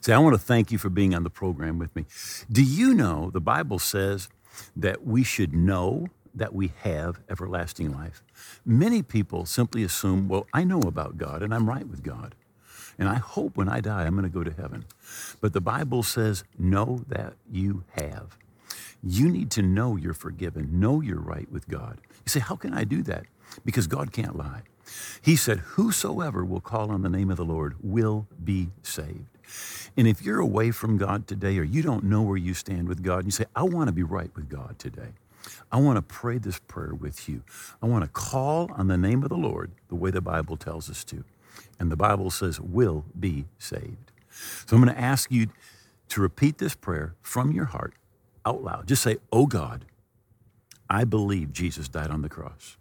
Say, 0.00 0.12
I 0.12 0.18
want 0.18 0.34
to 0.34 0.38
thank 0.38 0.70
you 0.70 0.78
for 0.78 0.90
being 0.90 1.14
on 1.14 1.24
the 1.24 1.30
program 1.30 1.78
with 1.78 1.94
me. 1.96 2.04
Do 2.50 2.62
you 2.62 2.94
know 2.94 3.30
the 3.30 3.40
Bible 3.40 3.78
says 3.78 4.28
that 4.76 5.06
we 5.06 5.24
should 5.24 5.54
know 5.54 6.08
that 6.34 6.54
we 6.54 6.72
have 6.82 7.18
everlasting 7.30 7.92
life? 7.92 8.22
Many 8.64 9.02
people 9.02 9.46
simply 9.46 9.82
assume, 9.82 10.28
well, 10.28 10.46
I 10.52 10.64
know 10.64 10.80
about 10.80 11.18
God 11.18 11.42
and 11.42 11.54
I'm 11.54 11.68
right 11.68 11.88
with 11.88 12.02
God. 12.02 12.34
And 12.98 13.08
I 13.08 13.16
hope 13.16 13.56
when 13.56 13.68
I 13.68 13.80
die, 13.80 14.04
I'm 14.04 14.14
going 14.14 14.22
to 14.22 14.28
go 14.28 14.44
to 14.44 14.52
heaven. 14.52 14.84
But 15.40 15.52
the 15.52 15.60
Bible 15.60 16.02
says, 16.02 16.44
know 16.58 17.04
that 17.08 17.34
you 17.50 17.84
have. 17.92 18.36
You 19.08 19.28
need 19.28 19.52
to 19.52 19.62
know 19.62 19.94
you're 19.94 20.14
forgiven, 20.14 20.80
know 20.80 21.00
you're 21.00 21.20
right 21.20 21.50
with 21.50 21.68
God. 21.68 22.00
You 22.10 22.30
say, 22.30 22.40
How 22.40 22.56
can 22.56 22.74
I 22.74 22.82
do 22.82 23.02
that? 23.04 23.26
Because 23.64 23.86
God 23.86 24.12
can't 24.12 24.36
lie. 24.36 24.62
He 25.22 25.36
said, 25.36 25.58
Whosoever 25.60 26.44
will 26.44 26.60
call 26.60 26.90
on 26.90 27.02
the 27.02 27.08
name 27.08 27.30
of 27.30 27.36
the 27.36 27.44
Lord 27.44 27.76
will 27.80 28.26
be 28.42 28.70
saved. 28.82 29.26
And 29.96 30.08
if 30.08 30.22
you're 30.22 30.40
away 30.40 30.72
from 30.72 30.98
God 30.98 31.28
today 31.28 31.56
or 31.58 31.62
you 31.62 31.82
don't 31.82 32.02
know 32.04 32.22
where 32.22 32.36
you 32.36 32.52
stand 32.52 32.88
with 32.88 33.04
God, 33.04 33.18
and 33.18 33.26
you 33.26 33.30
say, 33.30 33.44
I 33.54 33.62
want 33.62 33.86
to 33.86 33.92
be 33.92 34.02
right 34.02 34.30
with 34.34 34.48
God 34.48 34.76
today. 34.78 35.10
I 35.70 35.76
want 35.76 35.96
to 35.96 36.02
pray 36.02 36.38
this 36.38 36.58
prayer 36.58 36.92
with 36.92 37.28
you. 37.28 37.44
I 37.80 37.86
want 37.86 38.02
to 38.02 38.10
call 38.10 38.68
on 38.72 38.88
the 38.88 38.96
name 38.96 39.22
of 39.22 39.28
the 39.28 39.36
Lord 39.36 39.70
the 39.88 39.94
way 39.94 40.10
the 40.10 40.20
Bible 40.20 40.56
tells 40.56 40.90
us 40.90 41.04
to. 41.04 41.22
And 41.78 41.92
the 41.92 41.96
Bible 41.96 42.30
says, 42.30 42.60
will 42.60 43.04
be 43.18 43.44
saved. 43.56 44.10
So 44.66 44.76
I'm 44.76 44.82
going 44.82 44.92
to 44.92 45.00
ask 45.00 45.30
you 45.30 45.46
to 46.08 46.20
repeat 46.20 46.58
this 46.58 46.74
prayer 46.74 47.14
from 47.22 47.52
your 47.52 47.66
heart 47.66 47.94
out 48.46 48.62
loud. 48.62 48.86
Just 48.86 49.02
say, 49.02 49.16
Oh 49.32 49.46
God, 49.46 49.84
I 50.88 51.04
believe 51.04 51.52
Jesus 51.52 51.88
died 51.88 52.10
on 52.10 52.22
the 52.22 52.28
cross. 52.28 52.76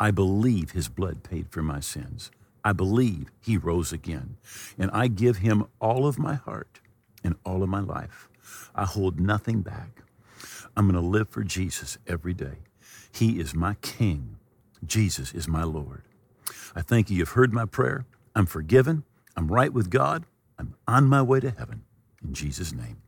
I 0.00 0.10
believe 0.10 0.72
his 0.72 0.88
blood 0.88 1.22
paid 1.22 1.48
for 1.50 1.62
my 1.62 1.80
sins. 1.80 2.30
I 2.64 2.72
believe 2.72 3.30
he 3.40 3.56
rose 3.56 3.92
again. 3.92 4.36
And 4.78 4.90
I 4.92 5.08
give 5.08 5.38
him 5.38 5.66
all 5.80 6.06
of 6.06 6.18
my 6.18 6.34
heart 6.34 6.80
and 7.24 7.36
all 7.44 7.62
of 7.62 7.68
my 7.68 7.80
life. 7.80 8.28
I 8.74 8.84
hold 8.84 9.20
nothing 9.20 9.62
back. 9.62 10.02
I'm 10.76 10.88
going 10.88 11.00
to 11.00 11.08
live 11.08 11.28
for 11.28 11.42
Jesus 11.42 11.98
every 12.06 12.34
day. 12.34 12.58
He 13.10 13.40
is 13.40 13.54
my 13.54 13.74
King. 13.82 14.36
Jesus 14.86 15.32
is 15.32 15.48
my 15.48 15.64
Lord. 15.64 16.02
I 16.74 16.82
thank 16.82 17.10
you. 17.10 17.16
You've 17.16 17.30
heard 17.30 17.52
my 17.52 17.64
prayer. 17.64 18.06
I'm 18.34 18.46
forgiven. 18.46 19.04
I'm 19.36 19.48
right 19.48 19.72
with 19.72 19.90
God. 19.90 20.24
I'm 20.58 20.74
on 20.86 21.06
my 21.06 21.22
way 21.22 21.40
to 21.40 21.50
heaven. 21.50 21.82
In 22.22 22.34
Jesus' 22.34 22.72
name. 22.72 23.02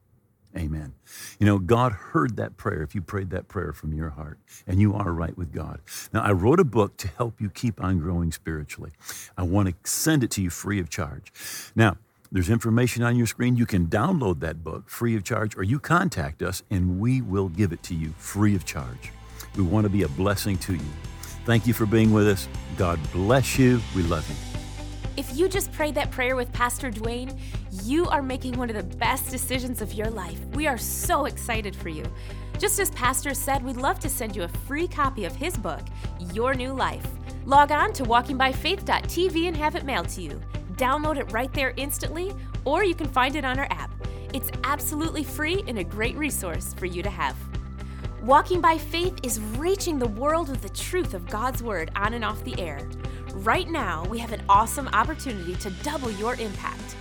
Amen. 0.56 0.94
You 1.38 1.46
know, 1.46 1.58
God 1.58 1.92
heard 1.92 2.36
that 2.36 2.56
prayer 2.56 2.82
if 2.82 2.94
you 2.94 3.02
prayed 3.02 3.30
that 3.30 3.46
prayer 3.48 3.72
from 3.72 3.92
your 3.92 4.10
heart, 4.10 4.38
and 4.66 4.80
you 4.80 4.94
are 4.94 5.12
right 5.12 5.36
with 5.36 5.52
God. 5.52 5.80
Now, 6.12 6.22
I 6.22 6.32
wrote 6.32 6.58
a 6.58 6.64
book 6.64 6.96
to 6.98 7.08
help 7.08 7.40
you 7.40 7.50
keep 7.50 7.82
on 7.82 8.00
growing 8.00 8.32
spiritually. 8.32 8.90
I 9.38 9.44
want 9.44 9.68
to 9.68 9.90
send 9.90 10.24
it 10.24 10.30
to 10.32 10.42
you 10.42 10.50
free 10.50 10.80
of 10.80 10.90
charge. 10.90 11.32
Now, 11.76 11.98
there's 12.32 12.50
information 12.50 13.02
on 13.02 13.16
your 13.16 13.26
screen. 13.26 13.56
You 13.56 13.66
can 13.66 13.86
download 13.86 14.40
that 14.40 14.62
book 14.62 14.88
free 14.88 15.16
of 15.16 15.24
charge, 15.24 15.56
or 15.56 15.62
you 15.62 15.78
contact 15.78 16.42
us 16.42 16.62
and 16.70 17.00
we 17.00 17.20
will 17.20 17.48
give 17.48 17.72
it 17.72 17.82
to 17.84 17.94
you 17.94 18.10
free 18.18 18.54
of 18.54 18.64
charge. 18.64 19.12
We 19.56 19.64
want 19.64 19.84
to 19.84 19.90
be 19.90 20.02
a 20.02 20.08
blessing 20.08 20.56
to 20.58 20.74
you. 20.74 20.90
Thank 21.44 21.66
you 21.66 21.74
for 21.74 21.86
being 21.86 22.12
with 22.12 22.28
us. 22.28 22.46
God 22.76 23.00
bless 23.12 23.58
you. 23.58 23.80
We 23.96 24.02
love 24.04 24.28
you. 24.28 24.59
If 25.20 25.36
you 25.36 25.50
just 25.50 25.70
prayed 25.72 25.96
that 25.96 26.10
prayer 26.10 26.34
with 26.34 26.50
Pastor 26.50 26.90
Duane, 26.90 27.38
you 27.84 28.08
are 28.08 28.22
making 28.22 28.56
one 28.56 28.70
of 28.70 28.76
the 28.76 28.96
best 28.96 29.30
decisions 29.30 29.82
of 29.82 29.92
your 29.92 30.08
life. 30.08 30.42
We 30.54 30.66
are 30.66 30.78
so 30.78 31.26
excited 31.26 31.76
for 31.76 31.90
you. 31.90 32.10
Just 32.58 32.80
as 32.80 32.90
Pastor 32.92 33.34
said, 33.34 33.62
we'd 33.62 33.76
love 33.76 34.00
to 34.00 34.08
send 34.08 34.34
you 34.34 34.44
a 34.44 34.48
free 34.48 34.88
copy 34.88 35.26
of 35.26 35.36
his 35.36 35.58
book, 35.58 35.82
Your 36.32 36.54
New 36.54 36.72
Life. 36.72 37.06
Log 37.44 37.70
on 37.70 37.92
to 37.92 38.04
walkingbyfaith.tv 38.04 39.46
and 39.46 39.54
have 39.58 39.76
it 39.76 39.84
mailed 39.84 40.08
to 40.08 40.22
you. 40.22 40.40
Download 40.76 41.18
it 41.18 41.30
right 41.32 41.52
there 41.52 41.74
instantly, 41.76 42.32
or 42.64 42.82
you 42.82 42.94
can 42.94 43.06
find 43.06 43.36
it 43.36 43.44
on 43.44 43.58
our 43.58 43.68
app. 43.70 43.90
It's 44.32 44.50
absolutely 44.64 45.22
free 45.22 45.62
and 45.66 45.80
a 45.80 45.84
great 45.84 46.16
resource 46.16 46.72
for 46.72 46.86
you 46.86 47.02
to 47.02 47.10
have. 47.10 47.36
Walking 48.22 48.62
by 48.62 48.78
Faith 48.78 49.18
is 49.22 49.38
reaching 49.58 49.98
the 49.98 50.08
world 50.08 50.48
with 50.48 50.62
the 50.62 50.70
truth 50.70 51.12
of 51.12 51.26
God's 51.28 51.62
Word 51.62 51.90
on 51.94 52.14
and 52.14 52.24
off 52.24 52.42
the 52.42 52.58
air. 52.58 52.88
Right 53.34 53.68
now, 53.70 54.04
we 54.06 54.18
have 54.18 54.32
an 54.32 54.42
awesome 54.48 54.88
opportunity 54.88 55.54
to 55.56 55.70
double 55.82 56.10
your 56.10 56.34
impact. 56.34 56.96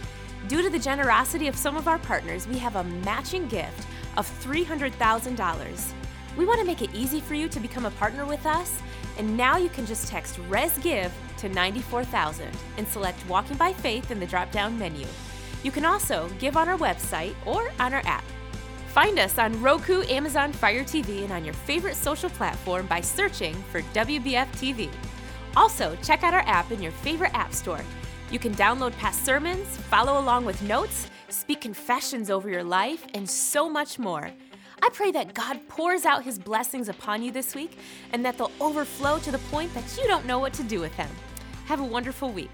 Due 0.48 0.62
to 0.62 0.70
the 0.70 0.80
generosity 0.80 1.48
of 1.48 1.56
some 1.56 1.76
of 1.76 1.88
our 1.88 1.98
partners, 1.98 2.48
we 2.48 2.58
have 2.60 2.76
a 2.76 2.84
matching 2.84 3.48
gift 3.48 3.88
of 4.16 4.30
$300,000. 4.44 5.92
We 6.38 6.46
want 6.46 6.60
to 6.60 6.66
make 6.66 6.82
it 6.84 6.94
easy 6.94 7.20
for 7.20 7.34
you 7.34 7.50
to 7.50 7.60
become 7.60 7.86
a 7.86 7.92
partner 7.92 8.26
with 8.26 8.46
us, 8.46 8.80
and 9.18 9.36
now 9.36 9.58
you 9.58 9.70
can 9.70 9.88
just 9.88 10.08
text 10.08 10.38
ResGive 10.50 11.12
to 11.38 11.50
94000 11.50 12.48
and 12.78 12.88
select 12.88 13.28
Walking 13.28 13.58
by 13.58 13.74
Faith 13.74 14.12
in 14.12 14.20
the 14.20 14.28
drop 14.28 14.52
down 14.52 14.78
menu. 14.78 15.08
You 15.64 15.72
can 15.72 15.84
also 15.84 16.30
give 16.40 16.56
on 16.56 16.70
our 16.70 16.78
website 16.78 17.34
or 17.46 17.72
on 17.80 17.94
our 17.94 18.06
app. 18.06 18.24
Find 18.90 19.20
us 19.20 19.38
on 19.40 19.60
Roku, 19.62 20.04
Amazon 20.04 20.54
Fire 20.54 20.84
TV, 20.84 21.24
and 21.24 21.34
on 21.34 21.44
your 21.44 21.54
favorite 21.54 21.96
social 21.96 22.30
platform 22.30 22.86
by 22.86 23.02
searching 23.02 23.56
for 23.72 23.82
WBF 23.94 24.48
TV. 24.54 24.90
Also, 25.56 25.98
check 26.04 26.24
out 26.24 26.34
our 26.34 26.42
app 26.42 26.72
in 26.72 26.82
your 26.82 26.92
favorite 26.92 27.34
app 27.34 27.54
store. 27.54 27.82
You 28.32 28.40
can 28.40 28.54
download 28.54 28.96
past 28.98 29.26
sermons, 29.26 29.66
follow 29.78 30.20
along 30.20 30.46
with 30.46 30.62
notes, 30.62 31.10
speak 31.30 31.62
confessions 31.62 32.30
over 32.30 32.50
your 32.50 32.64
life, 32.64 33.06
and 33.14 33.30
so 33.30 33.70
much 33.70 33.98
more. 33.98 34.32
I 34.82 34.90
pray 34.90 35.12
that 35.12 35.34
God 35.34 35.60
pours 35.68 36.06
out 36.06 36.24
his 36.24 36.40
blessings 36.40 36.90
upon 36.90 37.22
you 37.22 37.32
this 37.32 37.56
week 37.56 37.78
and 38.14 38.24
that 38.24 38.38
they'll 38.38 38.52
overflow 38.62 39.20
to 39.20 39.32
the 39.32 39.40
point 39.50 39.74
that 39.74 39.98
you 39.98 40.08
don't 40.08 40.26
know 40.26 40.40
what 40.40 40.54
to 40.54 40.64
do 40.64 40.80
with 40.80 40.96
them. 40.96 41.10
Have 41.66 41.80
a 41.80 41.84
wonderful 41.84 42.32
week. 42.32 42.52